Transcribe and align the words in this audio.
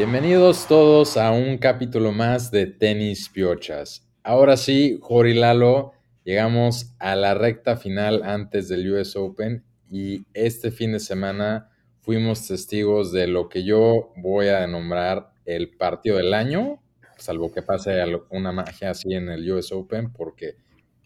Bienvenidos 0.00 0.66
todos 0.66 1.18
a 1.18 1.30
un 1.30 1.58
capítulo 1.58 2.10
más 2.10 2.50
de 2.50 2.64
Tenis 2.64 3.28
Piochas. 3.28 4.08
Ahora 4.22 4.56
sí, 4.56 4.98
Jori 4.98 5.34
Lalo, 5.34 5.92
llegamos 6.24 6.94
a 6.98 7.14
la 7.16 7.34
recta 7.34 7.76
final 7.76 8.22
antes 8.22 8.70
del 8.70 8.90
US 8.94 9.14
Open 9.16 9.62
y 9.90 10.24
este 10.32 10.70
fin 10.70 10.92
de 10.92 11.00
semana 11.00 11.68
fuimos 11.98 12.48
testigos 12.48 13.12
de 13.12 13.26
lo 13.26 13.50
que 13.50 13.62
yo 13.62 14.14
voy 14.16 14.48
a 14.48 14.66
nombrar 14.66 15.34
el 15.44 15.76
partido 15.76 16.16
del 16.16 16.32
año, 16.32 16.82
salvo 17.18 17.52
que 17.52 17.60
pase 17.60 18.02
una 18.30 18.52
magia 18.52 18.92
así 18.92 19.12
en 19.12 19.28
el 19.28 19.52
US 19.52 19.70
Open, 19.70 20.14
porque 20.14 20.56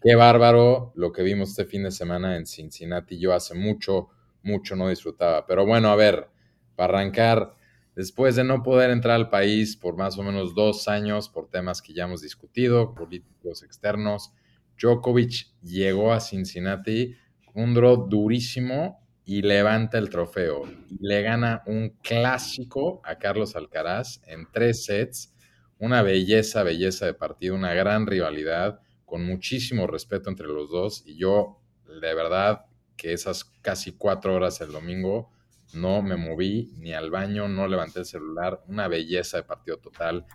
qué 0.01 0.15
bárbaro 0.15 0.93
lo 0.95 1.11
que 1.11 1.21
vimos 1.21 1.49
este 1.49 1.65
fin 1.65 1.83
de 1.83 1.91
semana 1.91 2.37
en 2.37 2.45
Cincinnati. 2.45 3.19
Yo 3.19 3.33
hace 3.33 3.55
mucho, 3.55 4.07
mucho 4.41 4.77
no 4.77 4.87
disfrutaba. 4.87 5.45
Pero 5.45 5.65
bueno, 5.65 5.89
a 5.89 5.97
ver, 5.97 6.29
para 6.77 6.99
arrancar, 6.99 7.55
después 7.95 8.35
de 8.35 8.43
no 8.43 8.61
poder 8.61 8.91
entrar 8.91 9.15
al 9.15 9.29
país 9.29 9.75
por 9.75 9.95
más 9.97 10.17
o 10.17 10.23
menos 10.23 10.53
dos 10.53 10.87
años 10.87 11.29
por 11.29 11.49
temas 11.49 11.81
que 11.81 11.93
ya 11.93 12.03
hemos 12.03 12.21
discutido, 12.21 12.93
políticos 12.93 13.63
externos, 13.63 14.33
Djokovic 14.77 15.47
llegó 15.61 16.11
a 16.11 16.19
Cincinnati, 16.19 17.15
un 17.53 17.73
draw 17.73 18.07
durísimo 18.07 18.99
y 19.23 19.41
levanta 19.41 19.97
el 19.97 20.09
trofeo. 20.09 20.63
le 20.99 21.21
gana 21.21 21.63
un 21.65 21.97
clásico 22.03 23.01
a 23.03 23.17
Carlos 23.17 23.55
Alcaraz 23.55 24.21
en 24.27 24.47
tres 24.51 24.85
sets. 24.85 25.33
Una 25.77 26.03
belleza, 26.03 26.63
belleza 26.63 27.05
de 27.05 27.13
partido, 27.13 27.55
una 27.55 27.73
gran 27.73 28.05
rivalidad, 28.07 28.79
con 29.05 29.25
muchísimo 29.25 29.87
respeto 29.87 30.29
entre 30.29 30.47
los 30.47 30.69
dos. 30.69 31.03
Y 31.05 31.17
yo, 31.17 31.59
de 32.01 32.13
verdad, 32.13 32.65
que 32.95 33.13
esas 33.13 33.45
casi 33.61 33.93
cuatro 33.93 34.35
horas 34.35 34.61
el 34.61 34.71
domingo 34.71 35.31
no 35.75 36.01
me 36.01 36.15
moví 36.15 36.73
ni 36.77 36.93
al 36.93 37.11
baño, 37.11 37.47
no 37.47 37.67
levanté 37.67 37.99
el 37.99 38.05
celular. 38.05 38.63
Una 38.67 38.87
belleza 38.87 39.37
de 39.37 39.43
partido 39.43 39.77
total. 39.77 40.25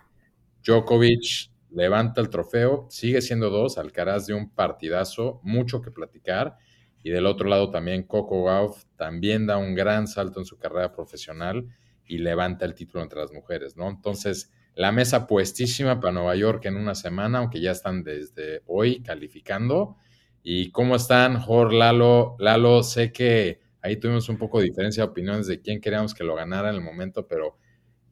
Djokovic 0.63 1.51
levanta 1.71 2.21
el 2.21 2.31
trofeo, 2.31 2.87
sigue 2.91 3.23
siendo 3.23 3.51
dos. 3.51 3.79
Alcaraz 3.79 4.27
de 4.27 4.35
un 4.35 4.51
partidazo, 4.51 5.41
mucho 5.43 5.81
que 5.83 5.91
platicar 5.91 6.57
y 7.03 7.11
del 7.11 7.27
otro 7.27 7.49
lado 7.49 7.71
también 7.71 8.03
Coco 8.03 8.45
Gauff 8.45 8.85
también 8.97 9.47
da 9.47 9.57
un 9.57 9.75
gran 9.75 10.07
salto 10.07 10.41
en 10.41 10.47
su 10.47 10.59
carrera 10.59 10.93
profesional 10.93 11.67
y 12.07 12.19
levanta 12.19 12.65
el 12.65 12.75
título 12.75 13.03
entre 13.03 13.21
las 13.21 13.33
mujeres, 13.33 13.77
¿no? 13.77 13.89
Entonces, 13.89 14.51
la 14.75 14.93
mesa 14.93 15.27
puestísima 15.27 16.01
para 16.01 16.13
Nueva 16.13 16.37
York 16.37 16.67
en 16.67 16.77
una 16.77 16.95
semana, 16.95 17.39
aunque 17.39 17.61
ya 17.61 17.71
están 17.71 18.03
desde 18.03 18.63
hoy 18.67 19.03
calificando. 19.03 19.97
¿Y 20.43 20.71
cómo 20.71 20.97
están, 20.97 21.41
Jor, 21.41 21.73
Lalo? 21.73 22.37
Lalo, 22.39 22.83
sé 22.83 23.13
que 23.13 23.61
ahí 23.83 23.97
tuvimos 23.97 24.29
un 24.29 24.39
poco 24.39 24.59
de 24.59 24.67
diferencia 24.67 25.05
de 25.05 25.11
opiniones 25.11 25.47
de 25.47 25.61
quién 25.61 25.81
queríamos 25.81 26.15
que 26.15 26.25
lo 26.25 26.35
ganara 26.35 26.71
en 26.71 26.77
el 26.77 26.83
momento, 26.83 27.27
pero 27.27 27.59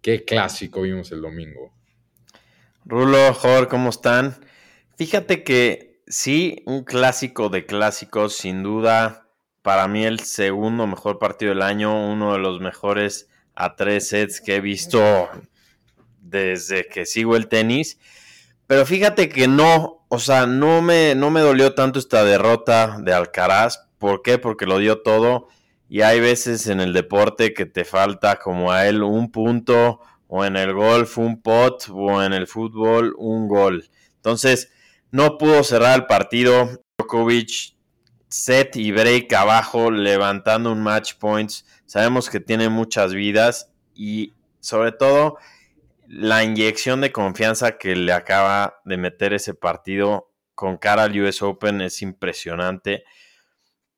qué 0.00 0.24
clásico 0.24 0.82
vimos 0.82 1.12
el 1.12 1.22
domingo. 1.22 1.72
Rulo, 2.84 3.34
Jor, 3.34 3.68
¿cómo 3.68 3.90
están? 3.90 4.36
Fíjate 4.96 5.44
que 5.44 5.88
Sí, 6.10 6.62
un 6.64 6.84
clásico 6.84 7.50
de 7.50 7.66
clásicos, 7.66 8.34
sin 8.34 8.62
duda. 8.62 9.28
Para 9.60 9.88
mí 9.88 10.06
el 10.06 10.20
segundo 10.20 10.86
mejor 10.86 11.18
partido 11.18 11.50
del 11.50 11.60
año, 11.60 12.10
uno 12.10 12.32
de 12.32 12.38
los 12.38 12.60
mejores 12.60 13.28
a 13.54 13.76
tres 13.76 14.08
sets 14.08 14.40
que 14.40 14.56
he 14.56 14.60
visto 14.62 15.28
desde 16.18 16.86
que 16.88 17.04
sigo 17.04 17.36
el 17.36 17.48
tenis. 17.48 17.98
Pero 18.66 18.86
fíjate 18.86 19.28
que 19.28 19.48
no, 19.48 20.06
o 20.08 20.18
sea, 20.18 20.46
no 20.46 20.80
me, 20.80 21.14
no 21.14 21.30
me 21.30 21.42
dolió 21.42 21.74
tanto 21.74 21.98
esta 21.98 22.24
derrota 22.24 22.96
de 23.02 23.12
Alcaraz. 23.12 23.86
¿Por 23.98 24.22
qué? 24.22 24.38
Porque 24.38 24.64
lo 24.64 24.78
dio 24.78 25.02
todo. 25.02 25.48
Y 25.88 26.02
hay 26.02 26.20
veces 26.20 26.66
en 26.66 26.80
el 26.80 26.92
deporte 26.92 27.54
que 27.54 27.66
te 27.66 27.84
falta 27.84 28.36
como 28.36 28.72
a 28.72 28.86
él 28.86 29.02
un 29.02 29.30
punto, 29.30 30.00
o 30.26 30.44
en 30.44 30.56
el 30.56 30.74
golf 30.74 31.18
un 31.18 31.40
pot, 31.40 31.86
o 31.90 32.22
en 32.22 32.32
el 32.32 32.46
fútbol 32.46 33.14
un 33.16 33.48
gol. 33.48 33.88
Entonces, 34.16 34.70
no 35.10 35.38
pudo 35.38 35.64
cerrar 35.64 35.98
el 35.98 36.06
partido. 36.06 36.82
Djokovic 36.98 37.74
set 38.28 38.76
y 38.76 38.92
break 38.92 39.32
abajo, 39.32 39.90
levantando 39.90 40.72
un 40.72 40.82
match 40.82 41.14
points. 41.14 41.64
Sabemos 41.86 42.28
que 42.28 42.40
tiene 42.40 42.68
muchas 42.68 43.14
vidas 43.14 43.72
y 43.94 44.34
sobre 44.60 44.92
todo 44.92 45.38
la 46.06 46.44
inyección 46.44 47.00
de 47.00 47.12
confianza 47.12 47.78
que 47.78 47.94
le 47.96 48.12
acaba 48.12 48.80
de 48.84 48.96
meter 48.96 49.32
ese 49.34 49.54
partido 49.54 50.30
con 50.54 50.76
cara 50.76 51.04
al 51.04 51.20
US 51.20 51.42
Open 51.42 51.80
es 51.80 52.02
impresionante. 52.02 53.04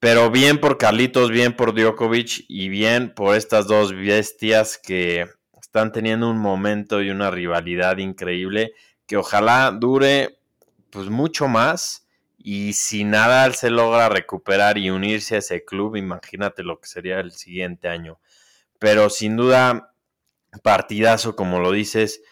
Pero 0.00 0.30
bien 0.30 0.58
por 0.58 0.78
Carlitos, 0.78 1.30
bien 1.30 1.54
por 1.54 1.74
Djokovic 1.74 2.46
y 2.48 2.70
bien 2.70 3.12
por 3.14 3.36
estas 3.36 3.66
dos 3.66 3.92
bestias 3.92 4.78
que 4.78 5.26
están 5.60 5.92
teniendo 5.92 6.30
un 6.30 6.38
momento 6.38 7.02
y 7.02 7.10
una 7.10 7.30
rivalidad 7.30 7.98
increíble 7.98 8.72
que 9.06 9.18
ojalá 9.18 9.70
dure 9.70 10.38
pues 10.88 11.10
mucho 11.10 11.48
más. 11.48 12.06
Y 12.38 12.72
si 12.72 13.04
Nadal 13.04 13.54
se 13.54 13.68
logra 13.68 14.08
recuperar 14.08 14.78
y 14.78 14.88
unirse 14.88 15.34
a 15.34 15.38
ese 15.38 15.66
club, 15.66 15.96
imagínate 15.96 16.62
lo 16.62 16.80
que 16.80 16.88
sería 16.88 17.20
el 17.20 17.32
siguiente 17.32 17.88
año. 17.88 18.18
Pero 18.78 19.10
sin 19.10 19.36
duda, 19.36 19.92
partidazo, 20.62 21.36
como 21.36 21.60
lo 21.60 21.72
dices. 21.72 22.22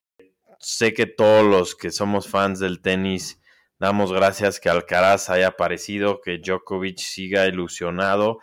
Sé 0.58 0.94
que 0.94 1.04
todos 1.04 1.44
los 1.44 1.76
que 1.76 1.90
somos 1.90 2.28
fans 2.28 2.58
del 2.58 2.80
tenis 2.80 3.38
damos 3.78 4.12
gracias 4.12 4.60
que 4.60 4.68
Alcaraz 4.68 5.30
haya 5.30 5.48
aparecido, 5.48 6.20
que 6.20 6.38
Djokovic 6.38 6.98
siga 6.98 7.46
ilusionado 7.46 8.40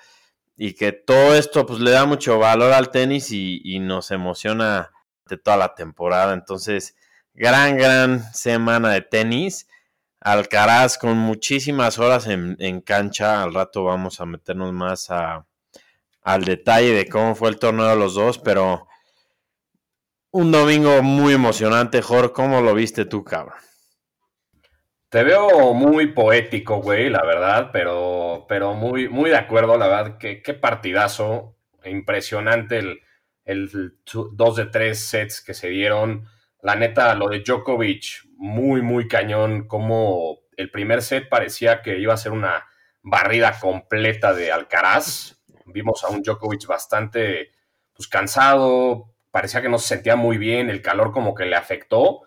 y 0.57 0.73
que 0.73 0.91
todo 0.91 1.35
esto 1.35 1.65
pues 1.65 1.79
le 1.79 1.91
da 1.91 2.05
mucho 2.05 2.39
valor 2.39 2.73
al 2.73 2.91
tenis 2.91 3.31
y, 3.31 3.79
nos 3.79 4.11
emociona 4.11 4.91
de 5.27 5.37
toda 5.37 5.57
la 5.57 5.75
temporada. 5.75 6.33
Entonces, 6.33 6.95
gran, 7.33 7.77
gran 7.77 8.33
semana 8.33 8.91
de 8.91 9.01
tenis 9.01 9.67
Alcaraz 10.25 10.97
con 10.97 11.17
muchísimas 11.17 11.99
horas 11.99 12.25
en, 12.27 12.81
cancha. 12.81 13.43
Al 13.43 13.53
rato 13.53 13.83
vamos 13.83 14.19
a 14.19 14.25
meternos 14.25 14.73
más 14.73 15.11
a, 15.11 15.45
al 16.23 16.43
detalle 16.45 16.93
de 16.93 17.07
cómo 17.07 17.35
fue 17.35 17.49
el 17.49 17.59
torneo 17.59 17.87
de 17.89 17.95
los 17.95 18.15
dos, 18.15 18.39
pero 18.39 18.87
un 20.31 20.51
domingo 20.51 21.03
muy 21.03 21.33
emocionante. 21.33 22.01
Jorge, 22.01 22.33
¿cómo 22.33 22.61
lo 22.61 22.73
viste 22.73 23.05
tú, 23.05 23.23
cabrón? 23.23 23.59
Te 25.09 25.23
veo 25.23 25.73
muy 25.73 26.07
poético, 26.07 26.81
güey, 26.81 27.09
la 27.09 27.23
verdad, 27.23 27.69
pero, 27.71 28.45
pero 28.49 28.73
muy, 28.73 29.07
muy 29.07 29.29
de 29.29 29.37
acuerdo, 29.37 29.77
la 29.77 29.87
verdad, 29.87 30.17
que 30.17 30.41
qué 30.41 30.53
partidazo, 30.53 31.55
impresionante 31.85 32.79
el, 32.79 33.01
el 33.45 33.93
2 34.03 34.55
de 34.55 34.65
3 34.65 34.99
sets 34.99 35.41
que 35.41 35.53
se 35.53 35.69
dieron. 35.69 36.27
La 36.61 36.75
neta, 36.75 37.13
lo 37.15 37.29
de 37.29 37.41
Djokovic, 37.41 38.25
muy, 38.37 38.81
muy 38.81 39.07
cañón, 39.07 39.67
como 39.67 40.39
el 40.57 40.71
primer 40.71 41.01
set 41.01 41.29
parecía 41.29 41.81
que 41.81 41.99
iba 41.99 42.13
a 42.13 42.17
ser 42.17 42.31
una 42.31 42.65
barrida 43.01 43.57
completa 43.59 44.33
de 44.33 44.51
Alcaraz. 44.51 45.39
Vimos 45.67 46.03
a 46.03 46.09
un 46.09 46.23
Djokovic 46.23 46.65
bastante 46.65 47.51
pues, 47.93 48.07
cansado, 48.07 49.13
parecía 49.31 49.61
que 49.61 49.69
no 49.69 49.77
se 49.77 49.89
sentía 49.89 50.15
muy 50.15 50.37
bien, 50.37 50.69
el 50.69 50.81
calor 50.81 51.11
como 51.11 51.35
que 51.35 51.45
le 51.45 51.55
afectó, 51.55 52.21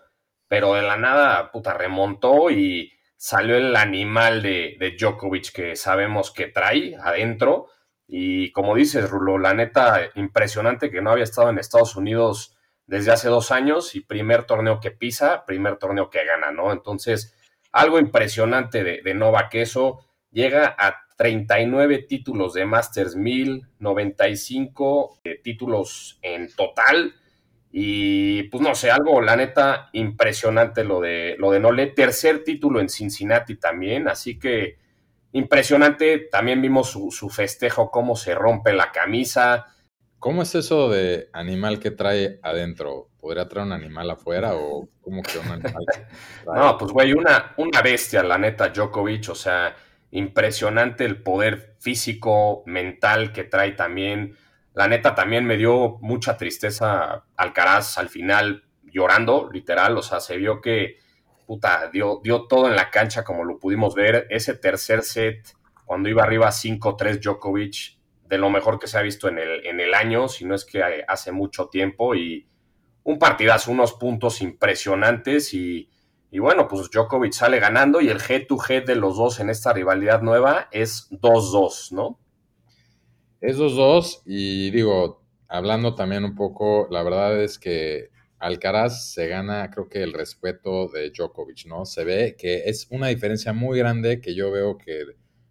pero 0.49 0.73
de 0.73 0.81
la 0.81 0.97
nada, 0.97 1.51
puta, 1.51 1.73
remontó 1.73 2.49
y 2.51 2.91
salió 3.15 3.55
el 3.55 3.75
animal 3.77 4.41
de, 4.41 4.75
de 4.77 4.97
Djokovic 4.99 5.53
que 5.53 5.75
sabemos 5.77 6.31
que 6.31 6.47
trae 6.47 6.97
adentro. 7.01 7.67
Y 8.07 8.51
como 8.51 8.75
dices, 8.75 9.09
Rulo, 9.09 9.37
la 9.37 9.53
neta, 9.53 10.09
impresionante 10.15 10.91
que 10.91 11.01
no 11.01 11.11
había 11.11 11.23
estado 11.23 11.49
en 11.49 11.59
Estados 11.59 11.95
Unidos 11.95 12.57
desde 12.85 13.11
hace 13.11 13.29
dos 13.29 13.51
años 13.51 13.95
y 13.95 14.01
primer 14.01 14.43
torneo 14.43 14.81
que 14.81 14.91
pisa, 14.91 15.45
primer 15.45 15.77
torneo 15.77 16.09
que 16.09 16.25
gana, 16.25 16.51
¿no? 16.51 16.73
Entonces, 16.73 17.37
algo 17.71 17.99
impresionante 17.99 18.83
de, 18.83 19.01
de 19.03 19.13
Nova 19.13 19.47
Queso, 19.47 19.99
llega 20.31 20.75
a 20.77 21.05
39 21.19 22.05
títulos 22.07 22.53
de 22.53 22.65
Masters 22.65 23.17
1000, 23.17 23.67
95 23.79 25.19
eh, 25.25 25.41
títulos 25.43 26.17
en 26.21 26.49
total. 26.55 27.13
Y 27.71 28.43
pues 28.43 28.63
no 28.63 28.73
sé, 28.73 28.89
algo, 28.89 29.21
la 29.21 29.35
neta, 29.35 29.89
impresionante 29.93 30.83
lo 30.83 30.99
de, 31.01 31.35
lo 31.37 31.51
de 31.51 31.59
Nole. 31.59 31.87
Tercer 31.87 32.43
título 32.43 32.79
en 32.79 32.89
Cincinnati 32.89 33.57
también, 33.57 34.07
así 34.07 34.39
que 34.39 34.77
impresionante. 35.33 36.29
También 36.31 36.61
vimos 36.61 36.89
su, 36.89 37.11
su 37.11 37.29
festejo, 37.29 37.91
cómo 37.91 38.15
se 38.15 38.33
rompe 38.33 38.73
la 38.73 38.91
camisa 38.91 39.67
¿Cómo 40.19 40.41
es 40.41 40.53
eso 40.53 40.89
de 40.89 41.29
animal 41.31 41.79
que 41.79 41.91
trae 41.91 42.39
adentro? 42.43 43.07
¿Podría 43.21 43.47
traer 43.47 43.67
un 43.67 43.71
animal 43.71 44.11
afuera 44.11 44.53
o 44.53 44.89
cómo 45.01 45.23
que 45.23 45.39
un 45.39 45.47
animal? 45.47 45.85
no, 46.45 46.77
pues 46.77 46.91
güey, 46.91 47.13
una, 47.13 47.53
una 47.55 47.81
bestia, 47.81 48.21
la 48.21 48.37
neta, 48.37 48.67
Djokovic, 48.67 49.29
o 49.29 49.35
sea, 49.35 49.73
impresionante 50.11 51.05
el 51.05 51.23
poder 51.23 51.75
físico, 51.79 52.63
mental 52.65 53.31
que 53.31 53.45
trae 53.45 53.71
también. 53.71 54.35
La 54.79 54.87
neta 54.87 55.13
también 55.13 55.43
me 55.43 55.57
dio 55.57 55.97
mucha 55.99 56.37
tristeza 56.37 57.25
Alcaraz 57.35 57.97
al 57.97 58.07
final 58.07 58.63
llorando, 58.81 59.49
literal, 59.51 59.97
o 59.97 60.01
sea, 60.01 60.21
se 60.21 60.37
vio 60.37 60.61
que, 60.61 60.99
puta, 61.45 61.89
dio, 61.91 62.21
dio 62.23 62.47
todo 62.47 62.69
en 62.69 62.77
la 62.77 62.89
cancha 62.89 63.25
como 63.25 63.43
lo 63.43 63.59
pudimos 63.59 63.93
ver. 63.93 64.25
Ese 64.29 64.53
tercer 64.53 65.01
set, 65.01 65.49
cuando 65.83 66.07
iba 66.07 66.23
arriba 66.23 66.47
5-3 66.47 67.19
Djokovic, 67.19 67.97
de 68.23 68.37
lo 68.37 68.49
mejor 68.49 68.79
que 68.79 68.87
se 68.87 68.97
ha 68.97 69.01
visto 69.01 69.27
en 69.27 69.39
el, 69.39 69.65
en 69.65 69.81
el 69.81 69.93
año, 69.93 70.29
si 70.29 70.45
no 70.45 70.55
es 70.55 70.63
que 70.63 70.81
hace 71.05 71.33
mucho 71.33 71.67
tiempo. 71.67 72.15
Y 72.15 72.47
un 73.03 73.19
partidazo, 73.19 73.71
unos 73.71 73.95
puntos 73.95 74.41
impresionantes. 74.41 75.53
Y, 75.53 75.89
y 76.31 76.39
bueno, 76.39 76.69
pues 76.69 76.89
Djokovic 76.89 77.33
sale 77.33 77.59
ganando 77.59 77.99
y 77.99 78.07
el 78.07 78.21
head-to-head 78.21 78.85
de 78.85 78.95
los 78.95 79.17
dos 79.17 79.41
en 79.41 79.49
esta 79.49 79.73
rivalidad 79.73 80.21
nueva 80.21 80.69
es 80.71 81.09
2-2, 81.11 81.91
¿no? 81.91 82.17
Esos 83.41 83.75
dos, 83.75 84.21
y 84.25 84.69
digo, 84.71 85.23
hablando 85.47 85.95
también 85.95 86.25
un 86.25 86.35
poco, 86.35 86.87
la 86.91 87.03
verdad 87.03 87.41
es 87.41 87.57
que 87.57 88.09
Alcaraz 88.37 89.13
se 89.13 89.27
gana, 89.27 89.69
creo 89.71 89.87
que 89.87 90.03
el 90.03 90.11
respeto 90.11 90.89
de 90.89 91.11
Djokovic, 91.11 91.65
¿no? 91.65 91.85
Se 91.85 92.03
ve 92.03 92.35
que 92.37 92.63
es 92.65 92.87
una 92.89 93.07
diferencia 93.07 93.53
muy 93.53 93.79
grande 93.79 94.19
que 94.19 94.35
yo 94.35 94.51
veo 94.51 94.77
que 94.77 95.03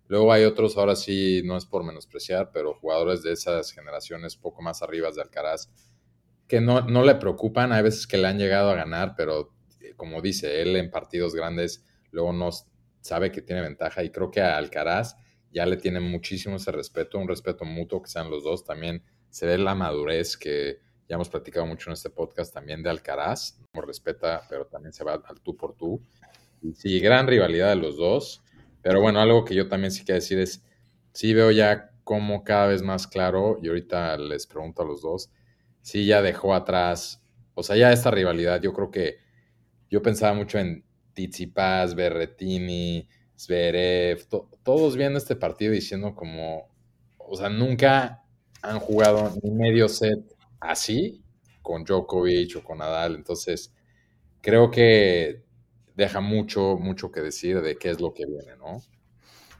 luego 0.07 0.33
hay 0.33 0.45
otros, 0.45 0.77
ahora 0.77 0.97
sí, 0.97 1.43
no 1.47 1.57
es 1.57 1.65
por 1.65 1.83
menospreciar, 1.83 2.51
pero 2.53 2.75
jugadores 2.75 3.23
de 3.23 3.33
esas 3.33 3.73
generaciones 3.73 4.37
poco 4.37 4.61
más 4.61 4.83
arriba 4.83 5.11
de 5.11 5.23
Alcaraz, 5.23 5.71
que 6.47 6.61
no, 6.61 6.83
no 6.83 7.05
le 7.05 7.15
preocupan, 7.15 7.73
hay 7.73 7.83
veces 7.83 8.07
que 8.07 8.19
le 8.19 8.29
han 8.29 8.39
llegado 8.39 8.71
a 8.71 8.75
ganar, 8.75 9.15
pero 9.17 9.55
eh, 9.81 9.95
como 9.97 10.21
dice, 10.21 10.61
él 10.61 10.77
en 10.77 10.91
partidos 10.91 11.35
grandes 11.35 11.87
luego 12.11 12.35
no 12.35 12.51
sabe 13.01 13.33
que 13.33 13.41
tiene 13.43 13.63
ventaja 13.63 14.05
y 14.05 14.11
creo 14.11 14.31
que 14.31 14.43
a 14.43 14.59
Alcaraz 14.59 15.17
ya 15.53 15.67
le 15.67 15.77
tiene 15.77 16.01
muchísimo 16.01 16.57
ese 16.57 16.73
respeto, 16.73 17.19
un 17.19 17.29
respeto 17.29 17.65
mutuo 17.65 18.03
que 18.03 18.11
sean 18.11 18.31
los 18.31 18.45
dos, 18.45 18.65
también 18.65 19.03
se 19.31 19.47
ve 19.47 19.59
la 19.59 19.75
madurez 19.75 20.37
que 20.37 20.79
ya 21.09 21.15
hemos 21.15 21.29
platicado 21.29 21.67
mucho 21.67 21.91
en 21.91 21.95
este 21.95 22.11
podcast 22.11 22.53
también 22.53 22.83
de 22.83 22.91
Alcaraz, 22.91 23.59
como 23.73 23.87
respeta, 23.87 24.43
pero 24.49 24.67
también 24.67 24.93
se 24.93 25.05
va 25.05 25.15
al 25.15 25.41
tú 25.41 25.57
por 25.57 25.75
tú. 25.75 26.03
Sí, 26.75 27.01
gran 27.01 27.27
rivalidad 27.27 27.71
de 27.71 27.77
los 27.77 27.97
dos. 27.97 28.43
Pero 28.83 29.01
bueno, 29.01 29.21
algo 29.21 29.45
que 29.45 29.55
yo 29.55 29.69
también 29.69 29.91
sí 29.91 30.05
quiero 30.05 30.17
decir 30.17 30.39
es, 30.39 30.63
sí 31.13 31.33
veo 31.35 31.51
ya 31.51 31.91
como 32.05 32.45
cada 32.45 32.67
vez 32.69 32.83
más 32.83 33.07
claro, 33.07 33.59
y 33.63 33.69
ahorita 33.69 34.17
les 34.19 34.47
pregunto 34.47 34.83
a 34.83 34.87
los 34.87 35.03
dos, 35.03 35.31
sí 35.83 36.07
ya 36.07 36.23
dejó 36.23 36.55
atrás, 36.55 37.23
o 37.55 37.63
sea, 37.63 37.77
ya 37.77 37.93
esta 37.93 38.11
rivalidad, 38.11 38.63
yo 38.63 38.73
creo 38.73 38.91
que 38.91 39.19
yo 39.91 40.01
pensaba 40.03 40.33
mucho 40.33 40.59
en 40.59 40.85
Tsitsipas, 41.13 41.95
Berretini, 41.95 43.09
Zverev, 43.39 44.27
todos 44.65 44.97
viendo 44.97 45.19
este 45.19 45.37
partido 45.37 45.73
diciendo 45.73 46.15
como, 46.15 46.69
o 47.19 47.37
sea, 47.37 47.49
nunca 47.49 48.25
han 48.63 48.81
jugado 48.81 49.33
ni 49.43 49.51
medio 49.53 49.89
set 49.89 50.19
así 50.61 51.23
con 51.63 51.85
Djokovic 51.85 52.57
o 52.57 52.65
con 52.65 52.79
Nadal. 52.79 53.15
Entonces, 53.15 53.73
creo 54.41 54.71
que 54.71 55.45
deja 55.95 56.21
mucho, 56.21 56.77
mucho 56.77 57.13
que 57.13 57.21
decir 57.21 57.61
de 57.61 57.77
qué 57.77 57.91
es 57.91 58.01
lo 58.01 58.13
que 58.13 58.27
viene, 58.27 58.57
¿no? 58.57 58.83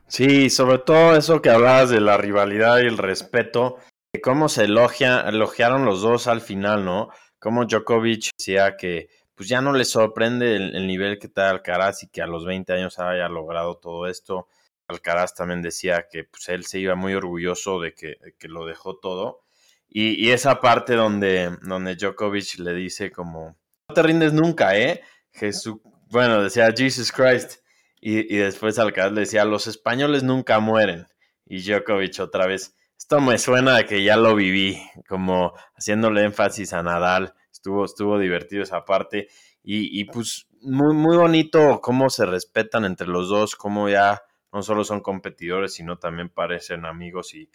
Sí, 0.09 0.51
sobre 0.51 0.79
todo 0.79 1.17
eso 1.17 1.43
que 1.43 1.51
hablabas 1.51 1.91
de 1.91 2.01
la 2.01 2.17
rivalidad 2.17 2.79
y 2.79 2.87
el 2.87 2.99
respeto, 2.99 3.77
de 4.13 4.21
cómo 4.21 4.49
se 4.49 4.65
elogia, 4.65 5.21
elogiaron 5.29 5.85
los 5.85 6.01
dos 6.01 6.27
al 6.27 6.41
final, 6.41 6.85
¿no? 6.85 7.11
Como 7.39 7.67
Djokovic 7.67 8.31
decía 8.39 8.77
que 8.77 9.09
pues 9.39 9.49
ya 9.49 9.61
no 9.61 9.73
le 9.73 9.85
sorprende 9.85 10.57
el, 10.57 10.85
nivel 10.89 11.21
que 11.21 11.29
está 11.29 11.49
Alcaraz 11.49 12.03
y 12.03 12.09
que 12.09 12.21
a 12.23 12.27
los 12.27 12.45
20 12.45 12.73
años 12.73 12.99
haya 12.99 13.29
logrado 13.29 13.77
todo 13.77 14.09
esto. 14.09 14.49
Alcaraz 14.89 15.33
también 15.37 15.63
decía 15.63 16.07
que 16.11 16.25
pues, 16.25 16.49
él 16.49 16.67
se 16.67 16.81
iba 16.81 16.97
muy 16.97 17.15
orgulloso 17.15 17.81
de 17.81 17.95
que, 17.95 18.19
lo 18.49 18.67
dejó 18.67 18.97
todo. 18.97 19.45
Y, 19.89 20.31
esa 20.31 20.61
parte 20.61 20.97
donde, 20.97 21.57
Djokovic 21.63 22.59
le 22.59 22.75
dice 22.75 23.13
como, 23.13 23.57
no 23.89 23.95
te 23.95 24.03
rindes 24.03 24.33
nunca, 24.33 24.77
¿eh? 24.77 25.03
Jesús, 25.31 25.77
bueno, 26.11 26.43
decía 26.43 26.75
Jesus 26.77 27.13
Christ. 27.13 27.61
Y, 28.01 28.39
después 28.39 28.81
Alcaraz 28.81 29.13
le 29.13 29.21
decía, 29.21 29.45
los 29.45 29.69
españoles 29.69 30.25
nunca 30.25 30.59
mueren. 30.59 31.07
Y 31.47 31.63
Djokovic 31.63 32.19
otra 32.19 32.49
vez, 32.49 32.75
esto 32.99 33.21
me 33.21 33.39
suena 33.39 33.85
que 33.85 34.03
ya 34.03 34.17
lo 34.17 34.35
viví, 34.35 34.83
como 35.07 35.53
haciéndole 35.77 36.25
énfasis 36.25 36.73
a 36.73 36.83
Nadal. 36.83 37.35
Estuvo, 37.59 37.85
estuvo 37.85 38.19
divertido 38.21 38.63
esa 38.63 38.85
parte. 38.85 39.27
Y, 39.65 40.01
y 40.01 40.05
pues 40.05 40.47
muy, 40.61 40.95
muy 40.95 41.17
bonito 41.17 41.81
cómo 41.81 42.09
se 42.09 42.25
respetan 42.25 42.85
entre 42.85 43.09
los 43.09 43.29
dos, 43.29 43.57
cómo 43.57 43.89
ya 43.89 44.23
no 44.53 44.63
solo 44.63 44.85
son 44.85 45.01
competidores, 45.01 45.75
sino 45.75 45.99
también 45.99 46.29
parecen 46.29 46.87
amigos 46.87 47.35
y, 47.35 47.51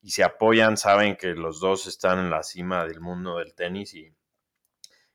y 0.00 0.10
se 0.10 0.22
apoyan, 0.22 0.76
saben 0.76 1.16
que 1.16 1.34
los 1.34 1.58
dos 1.58 1.88
están 1.88 2.20
en 2.20 2.30
la 2.30 2.44
cima 2.44 2.86
del 2.86 3.00
mundo 3.00 3.38
del 3.38 3.52
tenis 3.54 3.94
y, 3.94 4.14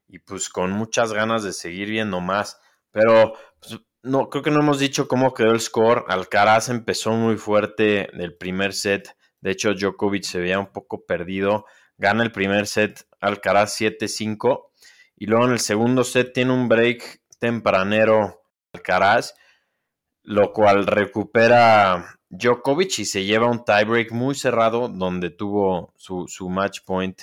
y 0.10 0.20
pues 0.20 0.50
con 0.50 0.72
muchas 0.72 1.14
ganas 1.14 1.44
de 1.44 1.54
seguir 1.54 1.90
viendo 1.90 2.20
más. 2.20 2.60
Pero 2.92 3.34
pues, 3.62 3.80
no, 4.04 4.30
creo 4.30 4.44
que 4.44 4.52
no 4.52 4.60
hemos 4.60 4.78
dicho 4.78 5.08
cómo 5.08 5.34
quedó 5.34 5.54
el 5.54 5.62
score. 5.62 6.04
Alcaraz 6.10 6.68
empezó 6.68 7.12
muy 7.14 7.38
fuerte 7.38 8.10
del 8.14 8.36
primer 8.36 8.74
set. 8.74 9.16
De 9.40 9.52
hecho, 9.52 9.74
Djokovic 9.74 10.26
se 10.26 10.40
veía 10.40 10.60
un 10.60 10.74
poco 10.74 11.06
perdido. 11.06 11.66
Gana 11.98 12.24
el 12.24 12.32
primer 12.32 12.68
set 12.68 13.08
Alcaraz 13.20 13.80
7-5. 13.80 14.70
Y 15.16 15.28
luego 15.28 15.46
en 15.46 15.52
el 15.52 15.60
segundo 15.60 16.04
set 16.04 16.34
tiene 16.34 16.52
un 16.52 16.68
break 16.68 17.22
tempranero 17.40 18.44
Alcaraz, 18.74 19.36
lo 20.24 20.52
cual 20.54 20.88
recupera 20.88 22.20
Djokovic 22.30 23.00
y 23.00 23.06
se 23.06 23.24
lleva 23.24 23.50
un 23.50 23.64
tiebreak 23.64 24.12
muy 24.12 24.36
cerrado 24.36 24.88
donde 24.88 25.30
tuvo 25.30 25.94
su, 25.98 26.28
su 26.28 26.50
match 26.50 26.80
point 26.86 27.22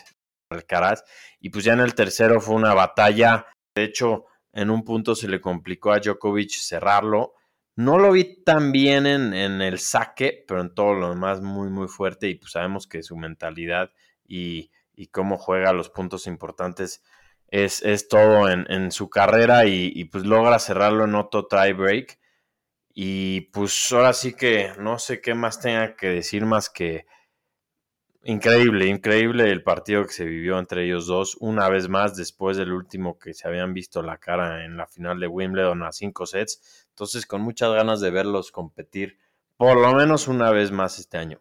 Alcaraz. 0.50 1.04
Y 1.40 1.50
pues 1.50 1.64
ya 1.64 1.72
en 1.72 1.80
el 1.80 1.94
tercero 1.94 2.40
fue 2.40 2.54
una 2.54 2.74
batalla. 2.74 3.46
De 3.74 3.84
hecho, 3.84 4.26
en 4.52 4.70
un 4.70 4.84
punto 4.84 5.14
se 5.14 5.28
le 5.28 5.40
complicó 5.40 5.92
a 5.92 6.00
Djokovic 6.00 6.50
cerrarlo. 6.50 7.34
No 7.76 7.98
lo 7.98 8.12
vi 8.12 8.42
tan 8.42 8.72
bien 8.72 9.06
en, 9.06 9.32
el 9.62 9.78
saque, 9.78 10.44
pero 10.46 10.60
en 10.60 10.74
todo 10.74 10.94
lo 10.94 11.10
demás 11.10 11.40
muy, 11.40 11.70
muy 11.70 11.88
fuerte. 11.88 12.28
Y 12.28 12.34
pues 12.34 12.52
sabemos 12.52 12.86
que 12.86 13.02
su 13.02 13.16
mentalidad 13.16 13.90
y, 14.30 14.70
cómo 15.12 15.38
juega 15.38 15.72
los 15.72 15.90
puntos 15.90 16.26
importantes 16.26 17.02
es, 17.48 17.82
es 17.82 18.08
todo 18.08 18.48
en, 18.48 18.92
su 18.92 19.10
carrera. 19.10 19.66
Y, 19.66 19.92
y, 19.94 20.04
pues 20.06 20.24
logra 20.24 20.58
cerrarlo 20.58 21.04
en 21.04 21.14
otro 21.14 21.46
tiebreak. 21.46 22.18
Y 22.94 23.42
pues 23.52 23.92
ahora 23.92 24.12
sí 24.12 24.34
que 24.34 24.72
no 24.78 24.98
sé 24.98 25.20
qué 25.20 25.34
más 25.34 25.60
tenga 25.60 25.96
que 25.96 26.08
decir 26.08 26.44
más 26.44 26.68
que 26.68 27.06
increíble, 28.24 28.86
increíble 28.86 29.50
el 29.50 29.62
partido 29.62 30.04
que 30.04 30.12
se 30.12 30.24
vivió 30.24 30.58
entre 30.58 30.84
ellos 30.84 31.06
dos, 31.06 31.36
una 31.40 31.68
vez 31.68 31.88
más 31.88 32.16
después 32.16 32.56
del 32.56 32.72
último 32.72 33.18
que 33.18 33.32
se 33.32 33.48
habían 33.48 33.72
visto 33.72 34.02
la 34.02 34.18
cara 34.18 34.64
en 34.64 34.76
la 34.76 34.86
final 34.86 35.18
de 35.20 35.26
Wimbledon 35.26 35.82
a 35.82 35.92
cinco 35.92 36.26
sets. 36.26 36.86
Entonces 36.90 37.26
con 37.26 37.40
muchas 37.40 37.72
ganas 37.72 38.00
de 38.00 38.10
verlos 38.10 38.52
competir 38.52 39.18
por 39.56 39.78
lo 39.78 39.94
menos 39.94 40.28
una 40.28 40.50
vez 40.50 40.70
más 40.70 40.98
este 40.98 41.18
año. 41.18 41.40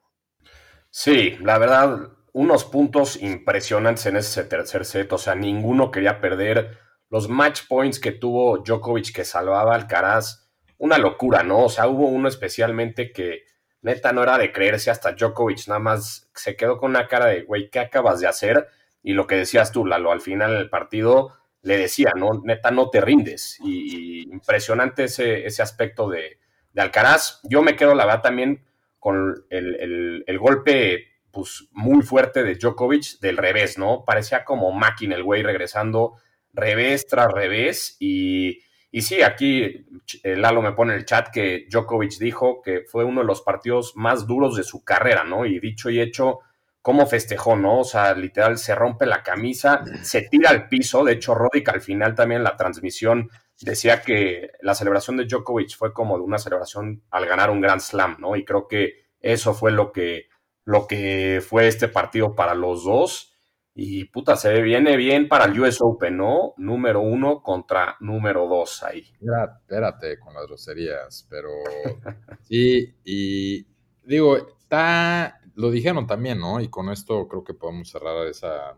Sí, 0.89 1.37
la 1.41 1.57
verdad, 1.57 2.09
unos 2.33 2.65
puntos 2.65 3.21
impresionantes 3.21 4.05
en 4.05 4.17
ese 4.17 4.43
tercer 4.43 4.85
set, 4.85 5.11
o 5.13 5.17
sea, 5.17 5.35
ninguno 5.35 5.91
quería 5.91 6.21
perder. 6.21 6.77
Los 7.09 7.27
match 7.27 7.61
points 7.67 7.99
que 7.99 8.11
tuvo 8.11 8.59
Djokovic 8.59 9.13
que 9.13 9.25
salvaba 9.25 9.73
al 9.73 9.81
Alcaraz 9.81 10.49
una 10.77 10.97
locura, 10.97 11.43
¿no? 11.43 11.65
O 11.65 11.69
sea, 11.69 11.87
hubo 11.87 12.07
uno 12.07 12.27
especialmente 12.29 13.11
que 13.11 13.43
neta 13.81 14.11
no 14.11 14.23
era 14.23 14.37
de 14.37 14.51
creerse 14.51 14.91
hasta 14.91 15.11
Djokovic, 15.11 15.67
nada 15.67 15.79
más 15.79 16.29
se 16.33 16.55
quedó 16.55 16.77
con 16.77 16.91
una 16.91 17.07
cara 17.07 17.27
de, 17.27 17.43
güey, 17.43 17.69
¿qué 17.69 17.79
acabas 17.79 18.19
de 18.19 18.27
hacer? 18.27 18.67
Y 19.03 19.13
lo 19.13 19.27
que 19.27 19.35
decías 19.35 19.71
tú, 19.71 19.85
Lalo, 19.85 20.11
al 20.11 20.21
final 20.21 20.53
del 20.55 20.69
partido 20.69 21.33
le 21.61 21.77
decía, 21.77 22.13
no, 22.15 22.41
neta, 22.43 22.71
no 22.71 22.89
te 22.89 23.01
rindes. 23.01 23.57
Y, 23.61 24.23
impresionante 24.31 25.05
ese, 25.05 25.45
ese 25.45 25.61
aspecto 25.61 26.09
de, 26.09 26.39
de, 26.71 26.81
Alcaraz. 26.81 27.41
Yo 27.43 27.61
me 27.61 27.75
quedo, 27.75 27.95
la 27.95 28.05
verdad, 28.05 28.21
también 28.21 28.65
con 28.99 29.45
el, 29.49 30.23
el, 30.25 30.39
golpe 30.39 31.08
pues, 31.31 31.67
muy 31.71 32.01
fuerte 32.01 32.43
de 32.43 32.55
Djokovic 32.55 33.19
del 33.19 33.37
revés, 33.37 33.77
¿no? 33.77 34.03
Parecía 34.05 34.43
como 34.43 34.71
máquina 34.71 35.15
el 35.15 35.23
güey 35.23 35.43
regresando 35.43 36.15
revés 36.53 37.07
tras 37.07 37.31
revés 37.31 37.95
y 37.99 38.59
y 38.91 39.01
sí, 39.03 39.21
aquí 39.21 39.85
eh, 40.23 40.35
Lalo 40.35 40.61
me 40.61 40.71
pone 40.71 40.93
en 40.93 40.99
el 40.99 41.05
chat 41.05 41.29
que 41.29 41.67
Djokovic 41.69 42.17
dijo 42.17 42.61
que 42.61 42.81
fue 42.81 43.03
uno 43.03 43.21
de 43.21 43.27
los 43.27 43.41
partidos 43.41 43.95
más 43.95 44.25
duros 44.25 44.55
de 44.55 44.63
su 44.63 44.83
carrera, 44.83 45.23
¿no? 45.23 45.45
Y 45.45 45.59
dicho 45.59 45.91
y 45.91 46.01
hecho, 46.01 46.39
cómo 46.81 47.05
festejó, 47.05 47.55
¿no? 47.55 47.81
O 47.81 47.83
sea, 47.83 48.15
literal 48.15 48.57
se 48.57 48.73
rompe 48.73 49.05
la 49.05 49.21
camisa, 49.21 49.83
se 50.01 50.23
tira 50.23 50.49
al 50.49 50.67
piso. 50.69 51.03
De 51.03 51.13
hecho, 51.13 51.35
Rodic 51.35 51.69
al 51.69 51.81
final 51.81 52.15
también 52.15 52.39
en 52.39 52.45
la 52.45 52.57
transmisión 52.57 53.29
decía 53.61 54.01
que 54.01 54.51
la 54.61 54.73
celebración 54.73 55.17
de 55.17 55.25
Djokovic 55.25 55.77
fue 55.77 55.93
como 55.93 56.17
de 56.17 56.23
una 56.23 56.39
celebración 56.39 57.03
al 57.11 57.27
ganar 57.27 57.51
un 57.51 57.61
Grand 57.61 57.81
Slam, 57.81 58.17
¿no? 58.19 58.35
Y 58.35 58.43
creo 58.43 58.67
que 58.67 59.05
eso 59.21 59.53
fue 59.53 59.71
lo 59.71 59.91
que, 59.91 60.29
lo 60.69 60.85
que 60.85 61.41
fue 61.43 61.67
este 61.67 61.87
partido 61.87 62.35
para 62.35 62.53
los 62.53 62.83
dos. 62.83 63.33
Y 63.73 64.05
puta, 64.05 64.35
se 64.35 64.61
viene 64.61 64.97
bien 64.97 65.27
para 65.27 65.45
el 65.45 65.59
US 65.59 65.79
Open, 65.81 66.17
¿no? 66.17 66.53
Número 66.57 67.01
uno 67.01 67.41
contra 67.41 67.97
número 68.01 68.47
dos 68.47 68.83
ahí. 68.83 69.03
Espérate 69.19 70.19
con 70.19 70.35
las 70.35 70.45
groserías, 70.45 71.25
pero 71.27 71.49
sí, 72.43 72.93
y 73.03 73.65
digo, 74.03 74.37
está, 74.37 75.41
lo 75.55 75.71
dijeron 75.71 76.05
también, 76.05 76.39
¿no? 76.39 76.61
Y 76.61 76.67
con 76.67 76.91
esto 76.91 77.27
creo 77.27 77.43
que 77.43 77.55
podemos 77.55 77.89
cerrar 77.89 78.27
esa, 78.27 78.75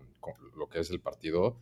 lo 0.55 0.69
que 0.69 0.79
es 0.79 0.91
el 0.91 1.01
partido. 1.01 1.57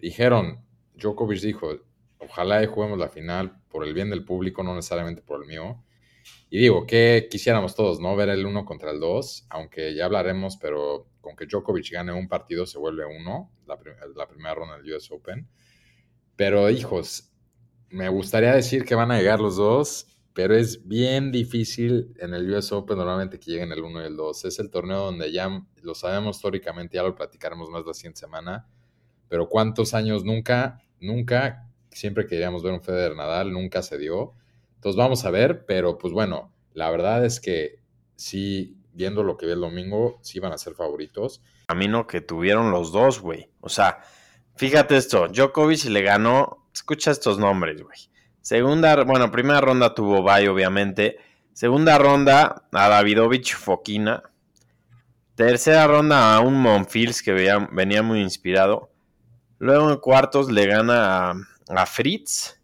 Dijeron, 0.00 0.64
Djokovic 0.94 1.40
dijo, 1.40 1.70
ojalá 2.18 2.64
y 2.64 2.66
juguemos 2.66 2.98
la 2.98 3.10
final 3.10 3.62
por 3.68 3.84
el 3.84 3.94
bien 3.94 4.10
del 4.10 4.24
público, 4.24 4.64
no 4.64 4.74
necesariamente 4.74 5.22
por 5.22 5.40
el 5.40 5.46
mío. 5.46 5.84
Y 6.50 6.58
digo, 6.58 6.86
que 6.86 7.28
quisiéramos 7.30 7.74
todos, 7.74 8.00
¿no? 8.00 8.16
Ver 8.16 8.30
el 8.30 8.46
uno 8.46 8.64
contra 8.64 8.90
el 8.90 9.00
dos, 9.00 9.46
aunque 9.50 9.94
ya 9.94 10.06
hablaremos, 10.06 10.56
pero 10.56 11.06
con 11.20 11.36
que 11.36 11.46
Djokovic 11.46 11.92
gane 11.92 12.12
un 12.12 12.28
partido 12.28 12.64
se 12.66 12.78
vuelve 12.78 13.04
uno, 13.04 13.52
la, 13.66 13.78
la 14.16 14.26
primera 14.26 14.54
ronda 14.54 14.78
del 14.78 14.94
US 14.94 15.10
Open. 15.10 15.48
Pero 16.36 16.70
hijos, 16.70 17.32
me 17.90 18.08
gustaría 18.08 18.54
decir 18.54 18.84
que 18.84 18.94
van 18.94 19.10
a 19.10 19.18
llegar 19.18 19.40
los 19.40 19.56
dos, 19.56 20.06
pero 20.38 20.54
es 20.54 20.86
bien 20.86 21.32
difícil 21.32 22.14
en 22.20 22.32
el 22.32 22.48
US 22.54 22.70
Open 22.72 22.96
normalmente 22.96 23.40
que 23.40 23.50
lleguen 23.50 23.72
el 23.72 23.82
1 23.82 24.02
y 24.02 24.06
el 24.06 24.16
2. 24.16 24.44
Es 24.44 24.58
el 24.58 24.70
torneo 24.70 24.98
donde 24.98 25.32
ya 25.32 25.66
lo 25.82 25.94
sabemos 25.94 26.36
históricamente, 26.36 26.96
ya 26.96 27.02
lo 27.02 27.14
platicaremos 27.14 27.68
más 27.70 27.84
la 27.84 27.92
siguiente 27.92 28.20
semana, 28.20 28.66
pero 29.28 29.48
cuántos 29.48 29.94
años 29.94 30.24
nunca, 30.24 30.80
nunca, 31.00 31.68
siempre 31.90 32.26
queríamos 32.26 32.62
ver 32.62 32.72
un 32.72 32.82
Federer 32.82 33.16
Nadal, 33.16 33.52
nunca 33.52 33.82
se 33.82 33.98
dio. 33.98 34.34
Entonces 34.78 34.96
vamos 34.96 35.24
a 35.24 35.30
ver, 35.30 35.66
pero 35.66 35.98
pues 35.98 36.12
bueno, 36.12 36.52
la 36.72 36.90
verdad 36.90 37.24
es 37.24 37.40
que 37.40 37.82
sí, 38.16 38.78
viendo 38.92 39.22
lo 39.22 39.36
que 39.36 39.46
vi 39.46 39.52
el 39.52 39.60
domingo, 39.60 40.18
sí 40.22 40.40
van 40.40 40.52
a 40.52 40.58
ser 40.58 40.74
favoritos. 40.74 41.42
Camino 41.66 42.06
que 42.06 42.20
tuvieron 42.20 42.70
los 42.70 42.92
dos, 42.92 43.20
güey. 43.20 43.50
O 43.60 43.68
sea, 43.68 44.00
fíjate 44.56 44.96
esto, 44.96 45.28
Djokovic 45.28 45.84
le 45.84 46.02
ganó, 46.02 46.68
escucha 46.72 47.10
estos 47.10 47.38
nombres, 47.38 47.82
güey. 47.82 47.98
Segunda, 48.40 49.04
bueno, 49.04 49.30
primera 49.30 49.60
ronda 49.60 49.94
tuvo 49.94 50.22
Bay, 50.22 50.46
obviamente. 50.46 51.18
Segunda 51.52 51.98
ronda 51.98 52.68
a 52.72 52.88
Davidovich 52.88 53.54
Fokina. 53.54 54.22
Tercera 55.34 55.86
ronda 55.86 56.34
a 56.34 56.40
un 56.40 56.54
Monfils 56.54 57.22
que 57.22 57.32
venía, 57.32 58.02
muy 58.02 58.20
inspirado. 58.20 58.90
Luego 59.58 59.90
en 59.90 59.98
cuartos 59.98 60.50
le 60.50 60.66
gana 60.66 61.32
a, 61.68 61.86
Fritz. 61.86 62.57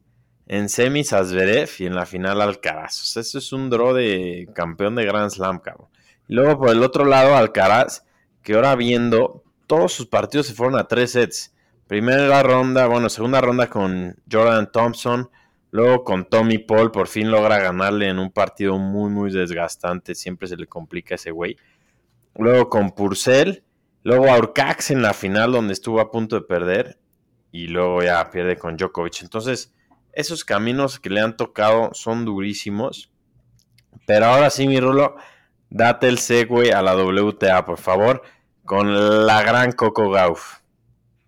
En 0.46 0.68
semis 0.68 1.12
a 1.12 1.22
y 1.22 1.86
en 1.86 1.94
la 1.94 2.04
final 2.04 2.42
Alcaraz. 2.42 3.16
eso 3.16 3.38
es 3.38 3.52
un 3.52 3.70
draw 3.70 3.94
de 3.94 4.48
campeón 4.54 4.94
de 4.94 5.06
Grand 5.06 5.30
Slam, 5.30 5.58
cabrón. 5.60 5.88
Y 6.28 6.34
luego 6.34 6.58
por 6.58 6.70
el 6.70 6.82
otro 6.82 7.04
lado 7.04 7.36
Alcaraz, 7.36 8.04
que 8.42 8.54
ahora 8.54 8.74
viendo, 8.76 9.42
todos 9.66 9.92
sus 9.92 10.06
partidos 10.06 10.46
se 10.46 10.54
fueron 10.54 10.78
a 10.78 10.86
tres 10.86 11.12
sets. 11.12 11.54
Primera 11.86 12.42
ronda, 12.42 12.86
bueno, 12.86 13.08
segunda 13.08 13.40
ronda 13.40 13.68
con 13.68 14.16
Jordan 14.30 14.70
Thompson. 14.70 15.30
Luego 15.70 16.04
con 16.04 16.26
Tommy 16.26 16.58
Paul 16.58 16.92
por 16.92 17.08
fin 17.08 17.30
logra 17.30 17.58
ganarle 17.58 18.08
en 18.08 18.18
un 18.18 18.30
partido 18.30 18.78
muy, 18.78 19.10
muy 19.10 19.32
desgastante. 19.32 20.14
Siempre 20.14 20.46
se 20.46 20.56
le 20.56 20.66
complica 20.66 21.14
a 21.14 21.16
ese 21.16 21.30
güey. 21.30 21.56
Luego 22.36 22.68
con 22.68 22.92
Purcell. 22.92 23.64
Luego 24.02 24.30
a 24.30 24.38
Urcax 24.38 24.90
en 24.90 25.02
la 25.02 25.14
final 25.14 25.52
donde 25.52 25.72
estuvo 25.72 26.00
a 26.00 26.10
punto 26.10 26.36
de 26.36 26.42
perder. 26.42 26.98
Y 27.50 27.66
luego 27.68 28.02
ya 28.02 28.30
pierde 28.30 28.56
con 28.56 28.76
Djokovic. 28.76 29.22
Entonces, 29.22 29.74
esos 30.16 30.44
caminos 30.44 31.00
que 31.00 31.10
le 31.10 31.20
han 31.20 31.36
tocado 31.36 31.90
son 31.92 32.24
durísimos. 32.24 33.12
Pero 34.06 34.26
ahora 34.26 34.50
sí, 34.50 34.66
mi 34.66 34.80
Rulo, 34.80 35.16
date 35.70 36.08
el 36.08 36.18
segue 36.18 36.72
a 36.72 36.82
la 36.82 36.96
WTA, 36.96 37.64
por 37.64 37.78
favor, 37.78 38.22
con 38.64 39.26
la 39.26 39.42
gran 39.42 39.72
Coco 39.72 40.10
Gauff. 40.10 40.60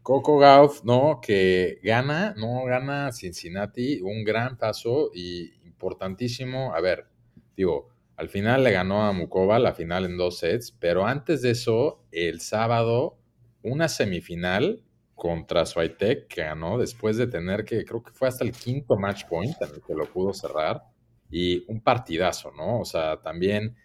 Coco 0.02 0.38
Gauff, 0.38 0.84
¿no? 0.84 1.20
Que 1.20 1.80
gana, 1.82 2.34
no 2.36 2.64
gana 2.64 3.10
Cincinnati, 3.12 4.00
un 4.00 4.24
gran 4.24 4.56
paso 4.56 5.10
y 5.12 5.52
importantísimo. 5.64 6.74
A 6.74 6.80
ver, 6.80 7.08
digo, 7.56 7.88
al 8.16 8.28
final 8.28 8.64
le 8.64 8.70
ganó 8.70 9.02
a 9.02 9.12
Mukova 9.12 9.58
la 9.58 9.74
final 9.74 10.04
en 10.04 10.16
dos 10.16 10.38
sets, 10.38 10.70
pero 10.70 11.06
antes 11.06 11.42
de 11.42 11.50
eso, 11.50 12.04
el 12.12 12.40
sábado, 12.40 13.18
una 13.62 13.88
semifinal 13.88 14.85
contra 15.16 15.64
Swiatek 15.64 16.32
ganó 16.36 16.78
después 16.78 17.16
de 17.16 17.26
tener 17.26 17.64
que, 17.64 17.84
creo 17.84 18.02
que 18.02 18.12
fue 18.12 18.28
hasta 18.28 18.44
el 18.44 18.52
quinto 18.52 18.96
match 18.96 19.24
point 19.24 19.56
en 19.62 19.74
el 19.74 19.82
que 19.82 19.94
lo 19.94 20.04
pudo 20.04 20.32
cerrar 20.34 20.82
y 21.30 21.64
un 21.68 21.80
partidazo, 21.80 22.52
¿no? 22.52 22.80
O 22.80 22.84
sea, 22.84 23.20
también 23.22 23.76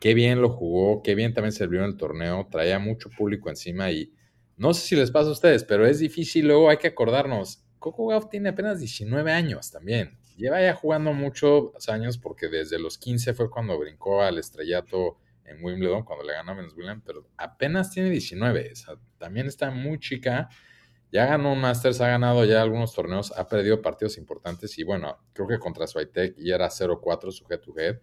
qué 0.00 0.14
bien 0.14 0.40
lo 0.40 0.48
jugó, 0.48 1.02
qué 1.02 1.14
bien 1.14 1.34
también 1.34 1.52
se 1.52 1.66
vio 1.66 1.80
en 1.80 1.84
el 1.84 1.96
torneo, 1.96 2.48
traía 2.50 2.78
mucho 2.78 3.10
público 3.10 3.50
encima 3.50 3.92
y 3.92 4.12
no 4.56 4.72
sé 4.72 4.86
si 4.86 4.96
les 4.96 5.10
pasa 5.10 5.28
a 5.28 5.32
ustedes, 5.32 5.62
pero 5.62 5.86
es 5.86 5.98
difícil, 5.98 6.46
luego 6.48 6.70
hay 6.70 6.78
que 6.78 6.88
acordarnos. 6.88 7.64
Coco 7.78 8.06
Gauff 8.06 8.30
tiene 8.30 8.48
apenas 8.48 8.80
19 8.80 9.30
años 9.30 9.70
también. 9.70 10.18
Lleva 10.36 10.62
ya 10.62 10.74
jugando 10.74 11.12
muchos 11.12 11.88
años 11.88 12.16
porque 12.16 12.48
desde 12.48 12.78
los 12.78 12.96
15 12.96 13.34
fue 13.34 13.50
cuando 13.50 13.78
brincó 13.78 14.22
al 14.22 14.38
estrellato 14.38 15.18
en 15.44 15.64
Wimbledon, 15.64 16.04
cuando 16.04 16.24
le 16.24 16.32
ganó 16.32 16.52
a 16.52 16.54
Williams, 16.54 17.02
pero 17.04 17.28
apenas 17.36 17.90
tiene 17.90 18.10
19. 18.10 18.70
O 18.72 18.76
sea, 18.76 18.94
también 19.18 19.46
está 19.46 19.70
muy 19.70 19.98
chica. 19.98 20.48
Ya 21.10 21.26
ganó 21.26 21.52
un 21.52 21.60
Masters, 21.60 22.00
ha 22.00 22.08
ganado 22.08 22.44
ya 22.44 22.62
algunos 22.62 22.94
torneos, 22.94 23.32
ha 23.36 23.46
perdido 23.46 23.82
partidos 23.82 24.16
importantes 24.16 24.78
y 24.78 24.82
bueno, 24.82 25.18
creo 25.34 25.46
que 25.46 25.58
contra 25.58 25.86
Swiatek 25.86 26.36
ya 26.38 26.54
era 26.54 26.70
0-4 26.70 27.30
su 27.30 27.44
head 27.50 27.60
to 27.60 27.78
head. 27.78 27.98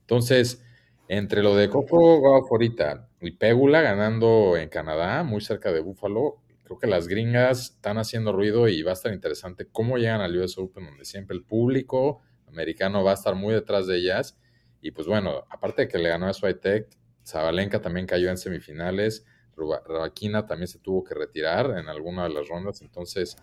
Entonces, 0.00 0.64
entre 1.08 1.42
lo 1.42 1.56
de 1.56 1.68
Coco 1.68 2.20
Gauff 2.22 2.50
ahorita 2.50 3.08
y 3.20 3.32
Pégula 3.32 3.82
ganando 3.82 4.56
en 4.56 4.68
Canadá, 4.68 5.24
muy 5.24 5.40
cerca 5.40 5.72
de 5.72 5.80
Buffalo, 5.80 6.42
creo 6.62 6.78
que 6.78 6.86
las 6.86 7.08
gringas 7.08 7.72
están 7.72 7.98
haciendo 7.98 8.32
ruido 8.32 8.68
y 8.68 8.82
va 8.82 8.92
a 8.92 8.94
estar 8.94 9.12
interesante 9.12 9.66
cómo 9.70 9.98
llegan 9.98 10.20
al 10.20 10.36
US 10.38 10.56
Open, 10.56 10.86
donde 10.86 11.04
siempre 11.04 11.36
el 11.36 11.44
público 11.44 12.20
americano 12.46 13.02
va 13.02 13.10
a 13.10 13.14
estar 13.14 13.34
muy 13.34 13.54
detrás 13.54 13.86
de 13.88 13.96
ellas. 13.98 14.38
Y 14.82 14.90
pues 14.90 15.06
bueno, 15.06 15.44
aparte 15.48 15.82
de 15.82 15.88
que 15.88 15.98
le 15.98 16.10
ganó 16.10 16.26
a 16.26 16.34
Swiatek, 16.34 16.88
Zabalenka 17.24 17.80
también 17.80 18.06
cayó 18.06 18.28
en 18.28 18.36
semifinales, 18.36 19.24
Rabaquina 19.56 20.44
también 20.44 20.68
se 20.68 20.80
tuvo 20.80 21.04
que 21.04 21.14
retirar 21.14 21.78
en 21.78 21.88
alguna 21.88 22.24
de 22.24 22.34
las 22.34 22.48
rondas, 22.48 22.82
entonces 22.82 23.36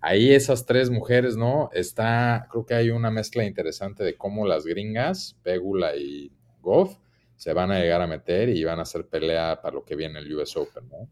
ahí 0.00 0.34
esas 0.34 0.66
tres 0.66 0.90
mujeres, 0.90 1.36
¿no? 1.36 1.70
Está, 1.72 2.46
creo 2.50 2.66
que 2.66 2.74
hay 2.74 2.90
una 2.90 3.10
mezcla 3.10 3.44
interesante 3.44 4.04
de 4.04 4.16
cómo 4.16 4.46
las 4.46 4.66
gringas, 4.66 5.38
Pégula 5.42 5.96
y 5.96 6.30
Goff, 6.60 6.98
se 7.36 7.54
van 7.54 7.72
a 7.72 7.80
llegar 7.80 8.02
a 8.02 8.06
meter 8.06 8.50
y 8.50 8.62
van 8.62 8.78
a 8.78 8.82
hacer 8.82 9.06
pelea 9.06 9.60
para 9.62 9.74
lo 9.74 9.84
que 9.84 9.96
viene 9.96 10.18
el 10.18 10.34
US 10.34 10.56
Open, 10.56 10.88
¿no? 10.88 11.08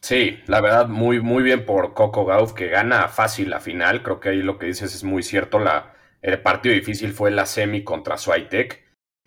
Sí, 0.00 0.38
la 0.48 0.60
verdad, 0.60 0.88
muy, 0.88 1.20
muy 1.20 1.42
bien 1.42 1.64
por 1.64 1.94
Coco 1.94 2.26
Gauff, 2.26 2.52
que 2.52 2.68
gana 2.68 3.08
fácil 3.08 3.48
la 3.48 3.58
final. 3.58 4.02
Creo 4.02 4.20
que 4.20 4.28
ahí 4.30 4.42
lo 4.42 4.58
que 4.58 4.66
dices 4.66 4.94
es 4.94 5.02
muy 5.02 5.22
cierto. 5.22 5.58
La, 5.58 5.93
el 6.24 6.40
partido 6.40 6.74
difícil 6.74 7.12
fue 7.12 7.30
la 7.30 7.44
semi 7.44 7.84
contra 7.84 8.16
Swiatek. 8.16 8.82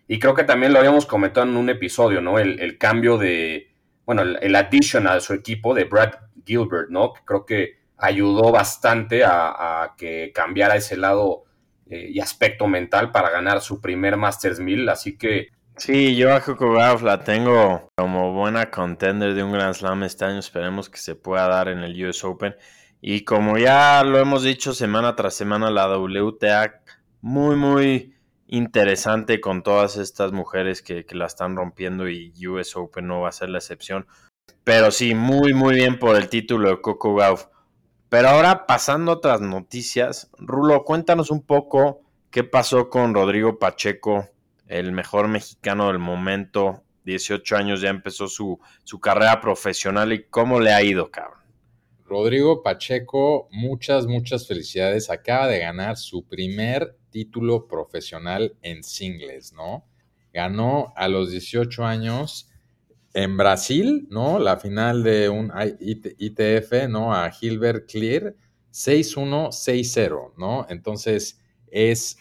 Y 0.08 0.18
creo 0.20 0.34
que 0.34 0.44
también 0.44 0.74
lo 0.74 0.80
habíamos 0.80 1.06
comentado 1.06 1.46
en 1.46 1.56
un 1.56 1.70
episodio, 1.70 2.22
¿no? 2.22 2.39
El, 2.39 2.77
cambio 2.80 3.18
de, 3.18 3.72
bueno, 4.06 4.24
el, 4.24 4.39
el, 4.42 4.56
addition 4.56 5.06
a 5.06 5.20
su 5.20 5.34
equipo 5.34 5.75
de 5.75 5.84
Brad 5.84 6.13
Gilbert, 6.44 6.89
¿no? 6.89 7.13
Que 7.13 7.22
creo 7.24 7.46
que 7.46 7.77
ayudó 7.98 8.51
bastante 8.51 9.24
a, 9.24 9.94
que 9.96 10.32
cambiara 10.34 10.75
ese 10.75 10.98
lado 10.98 11.44
eh, 11.86 12.10
y 12.10 12.20
aspecto 12.20 12.68
mental 12.68 13.12
para 13.12 13.30
ganar 13.30 13.62
su 13.62 13.80
primer 13.80 14.18
Masters 14.18 14.60
1000. 14.60 14.89
Así 14.89 15.18
que 15.18 15.50
Sí, 15.75 16.16
yo 16.16 16.34
a 16.34 16.39
Gauff 16.39 17.04
la 17.04 17.24
tengo 17.24 17.92
como 17.96 18.34
buena 18.34 18.72
contender 18.72 19.36
de 19.36 19.44
un 19.44 19.51
Grand 19.51 19.75
Slam 19.75 20.01
este 20.04 20.25
año. 20.25 20.39
Esperemos 20.39 20.89
que 20.89 20.98
se 20.98 21.13
pueda 21.13 21.48
dar 21.48 21.68
en 21.68 21.80
el 21.80 22.08
US 22.08 22.24
Open. 22.24 22.56
Y 23.00 23.24
como 23.24 23.60
ya 23.60 24.04
lo 24.04 24.18
hemos 24.18 24.42
dicho 24.42 24.74
semana 24.74 25.16
tras 25.16 25.36
semana, 25.36 25.70
la 25.70 25.88
WTA 25.88 26.82
muy, 27.22 27.56
muy 27.56 28.16
interesante 28.48 29.42
con 29.42 29.64
todas 29.64 29.98
estas 29.98 30.32
mujeres 30.32 30.82
que, 30.82 31.06
la 31.12 31.26
están 31.26 31.56
rompiendo 31.56 32.10
y 32.10 32.34
US 32.48 32.76
Open 32.76 33.08
no 33.08 33.22
va 33.22 33.30
a 33.30 33.34
ser 33.34 33.50
la 33.50 33.58
excepción. 33.58 34.08
Pero 34.64 34.92
sí, 34.92 35.14
muy, 35.14 35.54
muy 35.54 35.76
bien 35.76 36.00
por 36.00 36.16
el 36.16 36.30
título 36.30 36.70
de 36.70 36.82
Coco 36.82 37.16
Gauff. 37.16 37.48
Pero 38.10 38.30
ahora 38.30 38.66
pasando 38.66 39.12
a 39.12 39.16
otras 39.16 39.42
noticias, 39.42 40.30
Rulo, 40.38 40.84
cuéntanos 40.84 41.30
un 41.30 41.42
poco 41.42 42.02
qué 42.32 42.44
pasó 42.44 42.90
con 42.90 43.14
Rodrigo 43.14 43.60
Pacheco 43.60 44.30
el 44.68 44.92
mejor 44.92 45.28
mexicano 45.28 45.88
del 45.88 46.00
momento, 46.00 46.84
18 47.06 47.56
años 47.56 47.82
ya 47.82 47.90
empezó 47.90 48.28
su, 48.28 48.60
su 48.84 49.00
carrera 49.00 49.40
profesional 49.40 50.12
y 50.12 50.26
cómo 50.26 50.60
le 50.60 50.74
ha 50.74 50.84
ido, 50.84 51.10
cabrón. 51.10 51.40
Rodrigo 52.08 52.64
Pacheco, 52.64 53.50
muchas, 53.52 54.08
muchas 54.08 54.48
felicidades. 54.48 55.10
Acaba 55.10 55.48
de 55.48 55.60
ganar 55.60 55.98
su 55.98 56.26
primer 56.26 56.98
título 57.10 57.68
profesional 57.68 58.56
en 58.62 58.84
singles, 58.84 59.52
¿no? 59.54 59.86
Ganó 60.32 60.94
a 60.96 61.08
los 61.10 61.32
18 61.32 61.86
años 61.86 62.50
en 63.14 63.36
Brasil, 63.36 64.08
¿no? 64.10 64.40
La 64.40 64.58
final 64.58 65.04
de 65.04 65.28
un 65.28 65.52
ITF, 65.80 66.88
¿no? 66.88 67.14
A 67.14 67.30
Gilbert 67.32 67.90
Clear, 67.90 68.36
6-1, 68.72 69.52
6-0, 69.52 70.34
¿no? 70.38 70.66
Entonces 70.70 71.42
es 71.70 72.18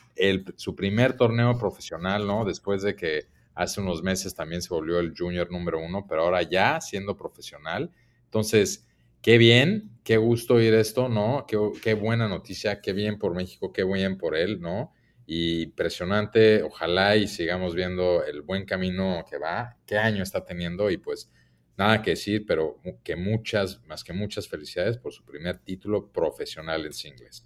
su 0.56 0.74
primer 0.74 1.16
torneo 1.16 1.56
profesional, 1.58 2.26
¿no? 2.26 2.44
Después 2.44 2.82
de 2.82 2.96
que 2.96 3.28
hace 3.54 3.80
unos 3.80 4.02
meses 4.02 4.34
también 4.34 4.62
se 4.62 4.74
volvió 4.74 4.98
el 4.98 5.14
junior 5.16 5.50
número 5.50 5.78
uno, 5.78 6.06
pero 6.08 6.22
ahora 6.22 6.42
ya 6.42 6.80
siendo 6.80 7.16
profesional. 7.16 7.92
Entonces, 8.24 8.85
qué 9.26 9.38
bien, 9.38 9.98
qué 10.04 10.18
gusto 10.18 10.54
oír 10.54 10.72
esto, 10.74 11.08
¿no? 11.08 11.46
Qué, 11.48 11.58
qué 11.82 11.94
buena 11.94 12.28
noticia, 12.28 12.80
qué 12.80 12.92
bien 12.92 13.18
por 13.18 13.34
México, 13.34 13.72
qué 13.72 13.82
bien 13.82 14.18
por 14.18 14.36
él, 14.36 14.60
¿no? 14.60 14.92
Y 15.26 15.62
impresionante, 15.62 16.62
ojalá 16.62 17.16
y 17.16 17.26
sigamos 17.26 17.74
viendo 17.74 18.24
el 18.24 18.42
buen 18.42 18.64
camino 18.64 19.24
que 19.28 19.36
va, 19.36 19.78
qué 19.84 19.98
año 19.98 20.22
está 20.22 20.44
teniendo 20.44 20.92
y 20.92 20.98
pues 20.98 21.28
nada 21.76 22.02
que 22.02 22.10
decir, 22.10 22.44
pero 22.46 22.80
que 23.02 23.16
muchas, 23.16 23.82
más 23.86 24.04
que 24.04 24.12
muchas 24.12 24.46
felicidades 24.46 24.96
por 24.96 25.12
su 25.12 25.24
primer 25.24 25.58
título 25.58 26.12
profesional 26.12 26.86
en 26.86 26.92
singles. 26.92 27.44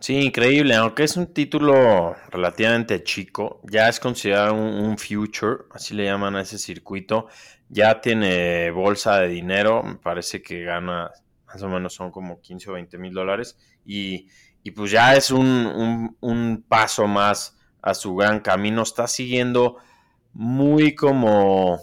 Sí, 0.00 0.16
increíble, 0.16 0.76
aunque 0.76 1.02
es 1.02 1.16
un 1.16 1.32
título 1.34 2.14
relativamente 2.30 3.02
chico, 3.02 3.60
ya 3.64 3.88
es 3.88 3.98
considerado 3.98 4.54
un, 4.54 4.96
future, 4.96 5.64
así 5.72 5.92
le 5.94 6.04
llaman 6.04 6.36
a 6.36 6.42
ese 6.42 6.56
circuito, 6.56 7.26
ya 7.68 8.00
tiene 8.00 8.70
bolsa 8.70 9.18
de 9.20 9.28
dinero, 9.28 9.82
me 9.82 9.96
parece 9.96 10.40
que 10.40 10.62
gana 10.62 11.10
más 11.46 11.62
o 11.62 11.68
menos 11.68 11.94
son 11.94 12.12
como 12.12 12.40
15 12.40 12.70
o 12.70 12.74
20 12.74 12.96
mil 12.98 13.12
dólares 13.12 13.58
y, 13.84 14.28
pues 14.76 14.90
ya 14.92 15.16
es 15.16 15.30
un, 15.32 16.16
un, 16.20 16.62
paso 16.68 17.08
más 17.08 17.56
a 17.82 17.94
su 17.94 18.14
gran 18.14 18.40
camino, 18.40 18.82
está 18.82 19.08
siguiendo 19.08 19.78
muy 20.32 20.94
como, 20.94 21.80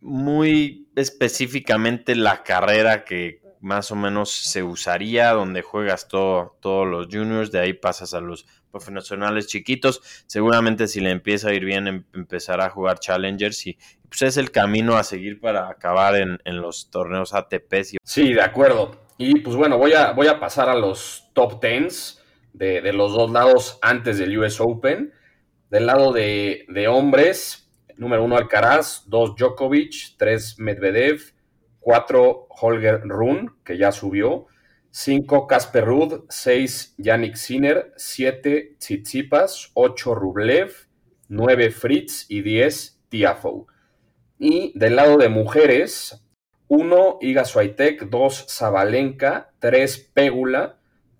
muy 0.00 0.88
específicamente 0.94 2.14
la 2.14 2.44
carrera 2.44 3.04
que 3.04 3.41
más 3.62 3.92
o 3.92 3.96
menos 3.96 4.30
se 4.30 4.62
usaría, 4.62 5.30
donde 5.30 5.62
juegas 5.62 6.08
todo, 6.08 6.56
todos 6.60 6.86
los 6.86 7.06
juniors, 7.06 7.52
de 7.52 7.60
ahí 7.60 7.72
pasas 7.72 8.12
a 8.12 8.20
los 8.20 8.44
profesionales 8.72 9.46
chiquitos. 9.46 10.02
Seguramente 10.26 10.88
si 10.88 11.00
le 11.00 11.10
empieza 11.10 11.48
a 11.48 11.54
ir 11.54 11.64
bien, 11.64 11.86
em, 11.86 12.04
empezará 12.12 12.66
a 12.66 12.70
jugar 12.70 12.98
challengers 12.98 13.66
y 13.68 13.78
pues 14.08 14.22
es 14.22 14.36
el 14.36 14.50
camino 14.50 14.96
a 14.96 15.04
seguir 15.04 15.40
para 15.40 15.68
acabar 15.68 16.16
en, 16.16 16.38
los 16.44 16.90
torneos 16.90 17.32
ATP. 17.32 17.84
Sí, 18.02 18.34
de 18.34 18.42
acuerdo. 18.42 19.00
Y 19.16 19.40
pues 19.40 19.56
bueno, 19.56 19.78
voy 19.78 19.92
a, 19.92 20.12
voy 20.12 20.26
a 20.26 20.40
pasar 20.40 20.68
a 20.68 20.74
los 20.74 21.30
top 21.32 21.60
tens 21.60 22.20
de, 22.52 22.92
los 22.92 23.12
dos 23.12 23.30
lados 23.30 23.78
antes 23.80 24.18
del 24.18 24.36
US 24.38 24.60
Open. 24.60 25.12
Del 25.70 25.86
lado 25.86 26.12
de, 26.12 26.66
de 26.68 26.88
hombres, 26.88 27.70
número 27.96 28.24
uno 28.24 28.36
Alcaraz, 28.36 29.04
dos 29.06 29.34
Djokovic, 29.36 30.16
tres 30.18 30.58
Medvedev, 30.58 31.32
4 31.82 32.46
Holger 32.48 33.02
Run, 33.04 33.56
que 33.64 33.76
ya 33.76 33.92
subió, 33.92 34.46
5 34.90 35.46
Casper 35.46 35.84
Ruud, 35.84 36.24
6 36.28 36.94
Yannick 36.98 37.36
Sinner, 37.36 37.92
7 37.96 38.76
Tsitsipas, 38.78 39.70
8 39.74 40.14
Rublev, 40.14 40.72
9 41.28 41.70
Fritz 41.70 42.26
y 42.28 42.42
10 42.42 43.00
Tiafo. 43.08 43.66
Y 44.38 44.76
del 44.78 44.96
lado 44.96 45.16
de 45.18 45.28
mujeres, 45.28 46.22
1 46.68 47.18
Iga 47.20 47.44
Swiatek, 47.44 48.08
2 48.08 48.46
Zabalenka, 48.48 49.52
3 49.58 50.10
Pegula, 50.14 50.78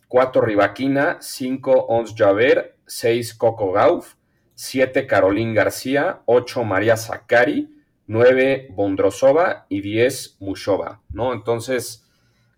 4 0.09 0.43
Rivaquina, 0.43 1.19
5 1.21 1.73
Ons 1.89 2.15
Javer, 2.17 2.77
6 2.87 3.35
Coco 3.35 3.73
Gauff, 3.73 4.17
7 4.55 5.07
Caroline 5.07 5.55
García, 5.55 6.21
8 6.27 6.65
María 6.65 6.97
Zakari, 6.97 7.72
9 8.07 8.69
Bondrosova 8.73 9.67
y 9.69 9.81
10 9.81 10.37
Mushova, 10.41 11.03
¿no? 11.11 11.33
Entonces, 11.33 12.05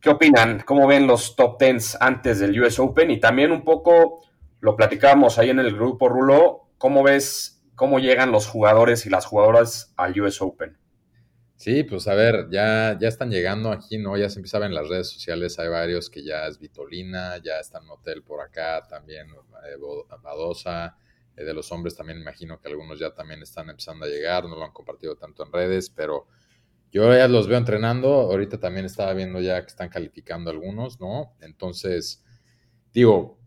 ¿qué 0.00 0.10
opinan? 0.10 0.62
¿Cómo 0.64 0.86
ven 0.86 1.06
los 1.06 1.36
top 1.36 1.60
10 1.60 1.98
antes 2.00 2.40
del 2.40 2.60
US 2.60 2.78
Open? 2.78 3.10
Y 3.10 3.20
también 3.20 3.52
un 3.52 3.64
poco 3.64 4.22
lo 4.64 4.76
platicábamos 4.76 5.38
ahí 5.38 5.50
en 5.50 5.58
el 5.58 5.74
grupo 5.74 6.08
Rulo, 6.08 6.70
¿cómo 6.78 7.02
ves 7.02 7.62
cómo 7.74 7.98
llegan 7.98 8.32
los 8.32 8.46
jugadores 8.46 9.04
y 9.04 9.10
las 9.10 9.26
jugadoras 9.26 9.92
al 9.96 10.18
US 10.18 10.40
Open? 10.40 10.78
Sí, 11.56 11.84
pues 11.84 12.08
a 12.08 12.14
ver, 12.14 12.48
ya, 12.50 12.96
ya 12.98 13.08
están 13.08 13.30
llegando 13.30 13.70
aquí, 13.70 13.98
¿no? 13.98 14.16
Ya 14.16 14.28
se 14.30 14.38
empieza 14.38 14.64
en 14.64 14.74
las 14.74 14.88
redes 14.88 15.10
sociales, 15.10 15.58
hay 15.58 15.68
varios 15.68 16.10
que 16.10 16.24
ya 16.24 16.46
es 16.46 16.58
Vitolina, 16.58 17.36
ya 17.44 17.60
está 17.60 17.78
en 17.78 17.90
hotel 17.90 18.22
por 18.22 18.40
acá, 18.40 18.86
también 18.88 19.28
eh, 19.28 19.76
eh, 21.36 21.44
de 21.44 21.54
los 21.54 21.70
hombres 21.72 21.96
también 21.96 22.20
imagino 22.20 22.60
que 22.60 22.68
algunos 22.68 22.98
ya 22.98 23.14
también 23.14 23.42
están 23.42 23.70
empezando 23.70 24.04
a 24.04 24.08
llegar, 24.08 24.44
no 24.44 24.56
lo 24.56 24.64
han 24.64 24.72
compartido 24.72 25.16
tanto 25.16 25.44
en 25.44 25.52
redes, 25.52 25.90
pero 25.90 26.26
yo 26.92 27.12
ya 27.12 27.26
los 27.26 27.48
veo 27.48 27.58
entrenando, 27.58 28.08
ahorita 28.08 28.60
también 28.60 28.86
estaba 28.86 29.12
viendo 29.14 29.40
ya 29.40 29.60
que 29.62 29.66
están 29.66 29.88
calificando 29.88 30.50
algunos, 30.50 31.00
¿no? 31.00 31.34
Entonces, 31.40 32.24
digo, 32.92 33.40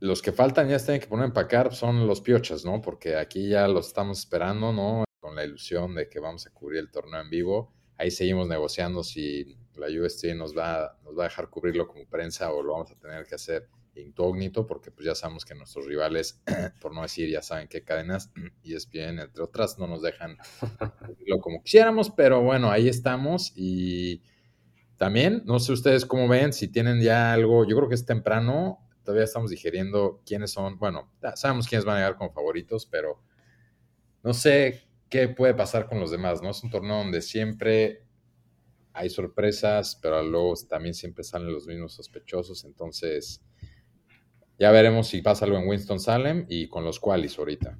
los 0.00 0.20
que 0.20 0.32
faltan 0.32 0.68
ya 0.68 0.78
se 0.78 0.86
tienen 0.86 1.00
que 1.00 1.06
poner 1.06 1.24
a 1.24 1.28
empacar 1.28 1.74
son 1.74 2.06
los 2.06 2.20
piochas, 2.20 2.64
¿no? 2.64 2.80
Porque 2.82 3.16
aquí 3.16 3.48
ya 3.48 3.68
los 3.68 3.86
estamos 3.86 4.18
esperando, 4.18 4.72
¿no? 4.72 5.04
Con 5.20 5.36
la 5.36 5.44
ilusión 5.44 5.94
de 5.94 6.08
que 6.08 6.18
vamos 6.18 6.46
a 6.46 6.50
cubrir 6.50 6.80
el 6.80 6.90
torneo 6.90 7.20
en 7.20 7.30
vivo. 7.30 7.72
Ahí 7.96 8.10
seguimos 8.10 8.48
negociando 8.48 9.02
si 9.04 9.56
la 9.76 9.86
UST 9.86 10.34
nos 10.34 10.56
va, 10.56 10.98
nos 11.04 11.16
va 11.16 11.24
a 11.24 11.28
dejar 11.28 11.48
cubrirlo 11.48 11.86
como 11.86 12.06
prensa 12.06 12.52
o 12.52 12.62
lo 12.62 12.72
vamos 12.72 12.90
a 12.90 12.98
tener 12.98 13.24
que 13.26 13.36
hacer 13.36 13.68
incógnito, 14.02 14.66
porque 14.66 14.90
pues 14.90 15.06
ya 15.06 15.14
sabemos 15.14 15.44
que 15.44 15.54
nuestros 15.54 15.86
rivales, 15.86 16.42
por 16.80 16.94
no 16.94 17.02
decir 17.02 17.30
ya 17.30 17.42
saben 17.42 17.68
qué 17.68 17.82
cadenas, 17.82 18.32
y 18.62 18.74
es 18.74 18.88
bien, 18.88 19.18
entre 19.18 19.42
otras, 19.42 19.78
no 19.78 19.86
nos 19.86 20.02
dejan 20.02 20.36
lo 21.26 21.40
como 21.40 21.62
quisiéramos, 21.62 22.10
pero 22.10 22.42
bueno, 22.42 22.70
ahí 22.70 22.88
estamos 22.88 23.52
y 23.54 24.22
también, 24.96 25.42
no 25.44 25.58
sé 25.58 25.72
ustedes 25.72 26.06
cómo 26.06 26.28
ven, 26.28 26.52
si 26.52 26.68
tienen 26.68 27.00
ya 27.00 27.32
algo, 27.32 27.66
yo 27.66 27.76
creo 27.76 27.88
que 27.88 27.94
es 27.94 28.06
temprano, 28.06 28.78
todavía 29.04 29.24
estamos 29.24 29.50
digeriendo 29.50 30.22
quiénes 30.26 30.52
son, 30.52 30.78
bueno, 30.78 31.12
sabemos 31.34 31.68
quiénes 31.68 31.84
van 31.84 31.96
a 31.96 32.00
llegar 32.00 32.16
como 32.16 32.32
favoritos, 32.32 32.86
pero 32.86 33.22
no 34.22 34.34
sé 34.34 34.88
qué 35.08 35.28
puede 35.28 35.54
pasar 35.54 35.86
con 35.86 36.00
los 36.00 36.10
demás, 36.10 36.42
¿no? 36.42 36.50
Es 36.50 36.62
un 36.62 36.70
torneo 36.70 36.96
donde 36.96 37.22
siempre 37.22 38.06
hay 38.92 39.10
sorpresas, 39.10 39.96
pero 40.00 40.22
luego 40.22 40.54
también 40.68 40.94
siempre 40.94 41.22
salen 41.22 41.52
los 41.52 41.66
mismos 41.66 41.92
sospechosos, 41.92 42.64
entonces 42.64 43.45
ya 44.58 44.70
veremos 44.70 45.08
si 45.08 45.22
pasa 45.22 45.44
algo 45.44 45.58
en 45.58 45.68
Winston-Salem 45.68 46.46
y 46.48 46.68
con 46.68 46.84
los 46.84 47.00
qualis 47.00 47.38
ahorita. 47.38 47.78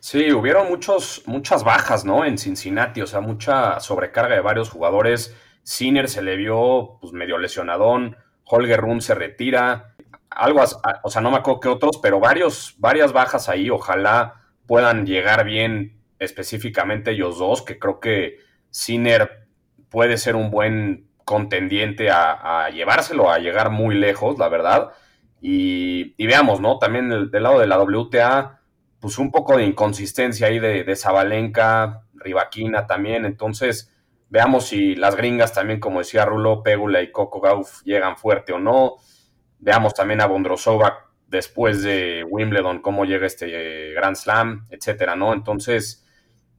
Sí, 0.00 0.32
hubieron 0.32 0.68
muchos, 0.68 1.22
muchas 1.26 1.64
bajas, 1.64 2.04
¿no? 2.04 2.24
En 2.24 2.38
Cincinnati, 2.38 3.02
o 3.02 3.06
sea, 3.06 3.20
mucha 3.20 3.80
sobrecarga 3.80 4.36
de 4.36 4.40
varios 4.40 4.70
jugadores. 4.70 5.36
Sinner 5.62 6.08
se 6.08 6.22
le 6.22 6.36
vio 6.36 6.98
pues, 7.00 7.12
medio 7.12 7.36
lesionadón, 7.38 8.16
Holger 8.44 8.80
Run 8.80 9.02
se 9.02 9.14
retira, 9.14 9.96
algo, 10.30 10.62
o 11.02 11.10
sea, 11.10 11.20
no 11.20 11.30
me 11.30 11.38
acuerdo 11.38 11.60
qué 11.60 11.68
otros, 11.68 11.98
pero 12.00 12.20
varios, 12.20 12.74
varias 12.78 13.12
bajas 13.12 13.48
ahí. 13.48 13.70
Ojalá 13.70 14.34
puedan 14.66 15.04
llegar 15.04 15.44
bien 15.44 16.00
específicamente 16.18 17.10
ellos 17.10 17.38
dos, 17.38 17.62
que 17.62 17.78
creo 17.78 18.00
que 18.00 18.38
Sinner 18.70 19.48
puede 19.88 20.16
ser 20.16 20.36
un 20.36 20.50
buen 20.50 21.08
contendiente 21.24 22.10
a, 22.10 22.64
a 22.64 22.70
llevárselo, 22.70 23.30
a 23.30 23.38
llegar 23.38 23.70
muy 23.70 23.94
lejos, 23.96 24.38
la 24.38 24.48
verdad. 24.48 24.92
Y, 25.40 26.26
veamos, 26.26 26.60
¿no? 26.60 26.78
También 26.78 27.30
del 27.30 27.42
lado 27.42 27.60
de 27.60 27.66
la 27.66 27.80
WTA, 27.80 28.60
pues 29.00 29.18
un 29.18 29.30
poco 29.30 29.56
de 29.56 29.64
inconsistencia 29.64 30.48
ahí 30.48 30.58
de, 30.58 30.84
de 30.84 30.96
Zabalenka, 30.96 32.02
Rivaquina 32.14 32.86
también. 32.86 33.24
Entonces, 33.24 33.94
veamos 34.28 34.66
si 34.66 34.94
las 34.94 35.16
gringas 35.16 35.52
también, 35.52 35.80
como 35.80 36.00
decía 36.00 36.24
Rulo, 36.24 36.62
Pegula 36.62 37.02
y 37.02 37.12
Coco 37.12 37.40
Gauff 37.40 37.82
llegan 37.84 38.16
fuerte 38.16 38.52
o 38.52 38.58
no. 38.58 38.96
Veamos 39.60 39.94
también 39.94 40.20
a 40.20 40.26
Bondrosova 40.26 41.08
después 41.26 41.82
de 41.82 42.24
Wimbledon, 42.24 42.80
cómo 42.80 43.04
llega 43.04 43.26
este 43.26 43.92
Grand 43.92 44.16
Slam, 44.16 44.66
etcétera, 44.70 45.14
¿no? 45.14 45.32
Entonces, 45.32 46.06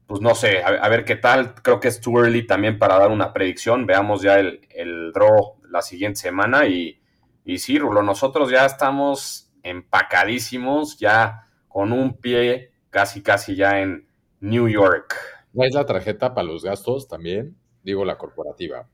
pues 0.05 0.21
no 0.21 0.35
sé, 0.35 0.63
a, 0.63 0.87
ver 0.89 1.05
qué 1.05 1.15
tal. 1.15 1.53
Creo 1.55 1.79
que 1.79 1.87
es 1.87 2.01
too 2.01 2.19
early 2.19 2.45
también 2.45 2.79
para 2.79 2.97
dar 2.97 3.11
una 3.11 3.33
predicción. 3.33 3.85
Veamos 3.85 4.21
ya 4.21 4.39
el, 4.39 4.61
el 4.69 5.11
draw 5.13 5.59
la 5.69 5.81
siguiente 5.81 6.19
semana 6.19 6.65
y 6.67 6.98
y 7.45 7.59
sí, 7.59 7.79
Rulo, 7.79 8.03
nosotros 8.03 8.51
ya 8.51 8.65
estamos 8.65 9.51
empacadísimos, 9.63 10.97
ya 10.97 11.47
con 11.67 11.91
un 11.91 12.17
pie 12.17 12.71
casi, 12.89 13.21
casi 13.21 13.55
ya 13.55 13.79
en 13.79 14.07
New 14.39 14.67
York. 14.67 15.15
¿No 15.53 15.63
es 15.63 15.73
la 15.73 15.85
tarjeta 15.85 16.33
para 16.33 16.47
los 16.47 16.63
gastos 16.63 17.07
también? 17.07 17.55
Digo, 17.83 18.05
la 18.05 18.17
corporativa. 18.17 18.87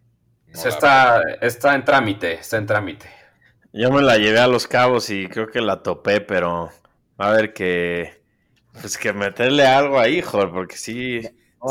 está, 0.47 1.21
está 1.41 1.75
en 1.75 1.84
trámite, 1.84 2.34
está 2.34 2.58
en 2.58 2.65
trámite. 2.65 3.10
Yo 3.73 3.91
me 3.91 4.01
la 4.01 4.17
llevé 4.17 4.39
a 4.39 4.47
los 4.47 4.67
cabos 4.67 5.10
y 5.10 5.27
creo 5.27 5.47
que 5.47 5.60
la 5.60 5.84
topé, 5.84 6.21
pero 6.21 6.69
a 7.17 7.29
ver 7.31 7.53
que. 7.53 8.23
Pues 8.79 8.97
que 8.97 9.13
meterle 9.13 9.65
algo 9.65 9.99
ahí, 9.99 10.21
joder, 10.21 10.49
porque 10.51 10.75
sí. 10.75 11.21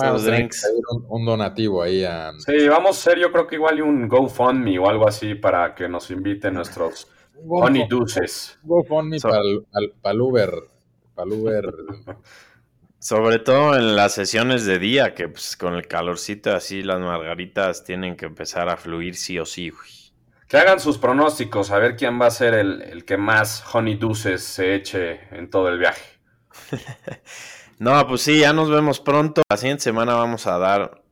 Vamos 0.01 0.25
drinks. 0.25 0.67
Un, 1.09 1.25
donativo 1.25 1.83
ahí 1.83 2.05
a... 2.05 2.33
Sí, 2.39 2.69
vamos 2.69 2.97
a 2.97 3.01
hacer 3.01 3.19
yo 3.19 3.31
creo 3.31 3.47
que 3.47 3.57
igual 3.57 3.81
un 3.83 4.09
GoFundMe 4.09 4.79
o 4.79 4.89
algo 4.89 5.07
así 5.07 5.35
para 5.35 5.75
que 5.75 5.89
nos 5.89 6.11
inviten 6.11 6.55
nuestros 6.55 7.09
honey 7.49 7.87
dulces. 7.89 8.59
GoFundMe 8.63 9.21
para, 9.21 9.41
el, 9.41 10.21
Uber. 10.21 10.51
Para 11.15 11.31
Uber. 11.31 11.75
Sobre 12.99 13.39
todo 13.39 13.77
en 13.77 13.97
las 13.97 14.15
sesiones 14.15 14.65
de 14.65 14.79
día, 14.79 15.15
que 15.15 15.29
pues, 15.29 15.57
con 15.57 15.75
el 15.75 15.87
calorcito 15.87 16.55
así 16.55 16.83
las 16.83 17.01
margaritas 17.01 17.85
tienen 17.85 18.17
que 18.17 18.25
empezar 18.25 18.69
a 18.71 18.79
fluir 18.79 19.15
sí 19.15 19.39
o 19.39 19.45
sí. 19.45 19.73
Que 20.49 20.57
hagan 20.57 20.81
sus 20.81 20.99
pronósticos, 20.99 21.71
a 21.71 21.79
ver 21.79 21.97
quién 21.97 22.21
va 22.21 22.27
a 22.27 22.31
ser 22.31 22.55
el, 22.55 22.83
el 22.83 23.05
que 23.05 23.19
más 23.19 23.63
honey 23.75 23.97
dulces 23.97 24.43
se 24.43 24.75
eche 24.75 25.21
en 25.33 25.51
todo 25.51 25.69
el 25.69 25.79
viaje. 25.79 26.03
No, 27.79 28.07
pues 28.07 28.23
sí, 28.23 28.41
ya 28.41 28.53
nos 28.53 28.71
vemos 28.71 29.01
pronto. 29.01 29.43
La 29.51 29.57
siguiente 29.57 29.83
semana 29.83 30.15
vamos 30.15 30.47
a 30.47 30.59
dar 30.59 31.03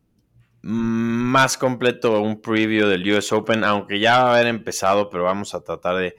más 0.62 1.58
completo 1.58 2.22
un 2.22 2.40
preview 2.40 2.86
del 2.86 3.10
US 3.12 3.32
Open, 3.32 3.64
aunque 3.64 3.98
ya 3.98 4.22
va 4.22 4.30
a 4.30 4.34
haber 4.34 4.46
empezado, 4.46 5.10
pero 5.10 5.24
vamos 5.24 5.54
a 5.54 5.62
tratar 5.62 5.96
de, 5.96 6.16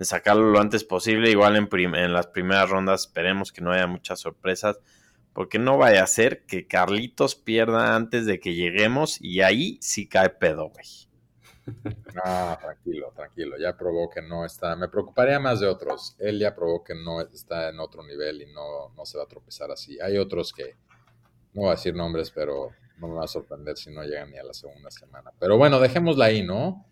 sacarlo 0.00 0.50
lo 0.50 0.60
antes 0.60 0.84
posible. 0.84 1.30
Igual 1.30 1.56
en, 1.56 1.94
en, 1.94 2.12
las 2.12 2.26
primeras 2.26 2.68
rondas 2.68 3.02
esperemos 3.02 3.52
que 3.52 3.62
no 3.62 3.72
haya 3.72 3.86
muchas 3.86 4.20
sorpresas, 4.20 4.78
porque 5.32 5.58
no 5.58 5.78
vaya 5.78 6.02
a 6.02 6.06
ser 6.06 6.44
que 6.44 6.66
Carlitos 6.66 7.34
pierda 7.34 7.96
antes 7.96 8.26
de 8.26 8.38
que 8.38 8.54
lleguemos 8.54 9.20
y 9.20 9.40
ahí 9.40 9.78
sí 9.80 10.08
cae 10.08 10.30
pedo, 10.30 10.68
güey. 10.68 11.05
No, 11.66 12.58
tranquilo, 12.60 13.12
tranquilo. 13.14 13.56
Ya 13.58 13.76
probó 13.76 14.08
que 14.08 14.22
no 14.22 14.44
está. 14.44 14.76
Me 14.76 14.88
preocuparía 14.88 15.38
más 15.38 15.60
de 15.60 15.66
otros. 15.66 16.16
Él 16.18 16.38
ya 16.38 16.54
probó 16.54 16.82
que 16.84 16.94
no 16.94 17.20
está 17.20 17.68
en 17.68 17.80
otro 17.80 18.02
nivel 18.02 18.42
y 18.42 18.46
no, 18.46 18.90
no 18.96 19.04
se 19.04 19.18
va 19.18 19.24
a 19.24 19.28
tropezar 19.28 19.70
así. 19.70 19.98
Hay 20.00 20.16
otros 20.16 20.52
que, 20.52 20.76
no 21.54 21.62
voy 21.62 21.68
a 21.68 21.72
decir 21.72 21.94
nombres, 21.94 22.30
pero 22.30 22.70
no 22.98 23.08
me 23.08 23.14
va 23.14 23.24
a 23.24 23.28
sorprender 23.28 23.76
si 23.76 23.90
no 23.90 24.02
llegan 24.02 24.30
ni 24.30 24.38
a 24.38 24.44
la 24.44 24.54
segunda 24.54 24.90
semana. 24.90 25.30
Pero 25.38 25.58
bueno, 25.58 25.80
dejémosla 25.80 26.26
ahí, 26.26 26.42
¿no? 26.42 26.86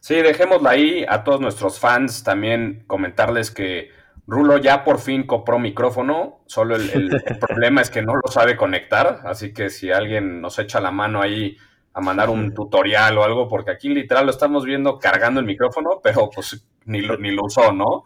Sí, 0.00 0.16
dejémosla 0.16 0.70
ahí. 0.70 1.04
A 1.08 1.24
todos 1.24 1.40
nuestros 1.40 1.78
fans 1.78 2.22
también 2.22 2.84
comentarles 2.86 3.50
que 3.50 3.90
Rulo 4.26 4.58
ya 4.58 4.84
por 4.84 4.98
fin 4.98 5.24
compró 5.24 5.58
micrófono, 5.60 6.42
solo 6.46 6.74
el, 6.74 6.90
el 6.90 7.10
problema 7.40 7.80
es 7.80 7.90
que 7.90 8.02
no 8.02 8.14
lo 8.16 8.28
sabe 8.28 8.56
conectar, 8.56 9.20
así 9.24 9.54
que 9.54 9.70
si 9.70 9.92
alguien 9.92 10.40
nos 10.40 10.58
echa 10.58 10.80
la 10.80 10.90
mano 10.90 11.22
ahí 11.22 11.56
a 11.96 12.00
mandar 12.02 12.28
un 12.28 12.52
tutorial 12.52 13.16
o 13.16 13.24
algo, 13.24 13.48
porque 13.48 13.70
aquí 13.70 13.88
literal 13.88 14.26
lo 14.26 14.30
estamos 14.30 14.64
viendo 14.66 14.98
cargando 14.98 15.40
el 15.40 15.46
micrófono, 15.46 15.98
pero 16.02 16.28
pues 16.28 16.62
ni 16.84 17.00
lo, 17.00 17.16
ni 17.16 17.30
lo 17.30 17.44
usó, 17.44 17.72
¿no? 17.72 18.04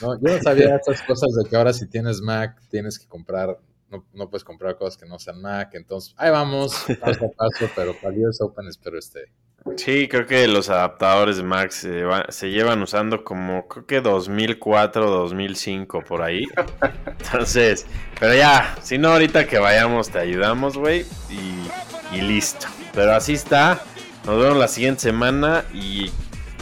No, 0.00 0.18
yo 0.20 0.34
no 0.36 0.42
sabía 0.42 0.74
estas 0.76 1.02
cosas 1.02 1.28
de 1.34 1.48
que 1.48 1.54
ahora 1.54 1.72
si 1.74 1.86
tienes 1.88 2.20
Mac 2.22 2.60
tienes 2.70 2.98
que 2.98 3.06
comprar, 3.06 3.58
no, 3.90 4.04
no 4.14 4.30
puedes 4.30 4.42
comprar 4.42 4.76
cosas 4.78 4.96
que 4.96 5.06
no 5.06 5.18
sean 5.18 5.40
Mac, 5.42 5.70
entonces 5.74 6.14
ahí 6.16 6.30
vamos, 6.30 6.84
paso 7.00 7.26
a 7.26 7.28
paso, 7.36 7.70
pero 7.76 7.94
para 8.00 8.14
US 8.16 8.40
Open 8.40 8.66
espero 8.68 8.98
este. 8.98 9.30
Sí, 9.76 10.08
creo 10.08 10.26
que 10.26 10.46
los 10.48 10.68
adaptadores 10.68 11.36
de 11.38 11.42
Mac 11.42 11.70
se, 11.70 12.04
va- 12.04 12.26
se 12.30 12.50
llevan 12.50 12.82
usando 12.82 13.22
como, 13.24 13.66
creo 13.68 13.86
que 13.86 14.00
2004, 14.00 15.08
2005, 15.10 16.02
por 16.04 16.22
ahí. 16.22 16.44
Entonces, 17.06 17.86
pero 18.18 18.34
ya, 18.34 18.74
si 18.82 18.98
no, 18.98 19.08
ahorita 19.12 19.46
que 19.46 19.58
vayamos 19.58 20.10
te 20.10 20.18
ayudamos, 20.18 20.76
güey, 20.76 21.04
y, 21.30 22.16
y 22.16 22.20
listo. 22.22 22.66
Pero 22.94 23.14
así 23.14 23.34
está. 23.34 23.80
Nos 24.24 24.40
vemos 24.40 24.56
la 24.56 24.68
siguiente 24.68 25.02
semana 25.02 25.64
y 25.72 26.10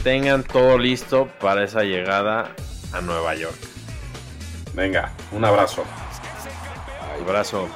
tengan 0.02 0.42
todo 0.42 0.78
listo 0.78 1.28
para 1.40 1.64
esa 1.64 1.82
llegada 1.82 2.50
a 2.92 3.00
Nueva 3.00 3.34
York. 3.34 3.56
Venga, 4.74 5.12
un 5.30 5.44
abrazo. 5.44 5.84
Abrazo. 7.20 7.68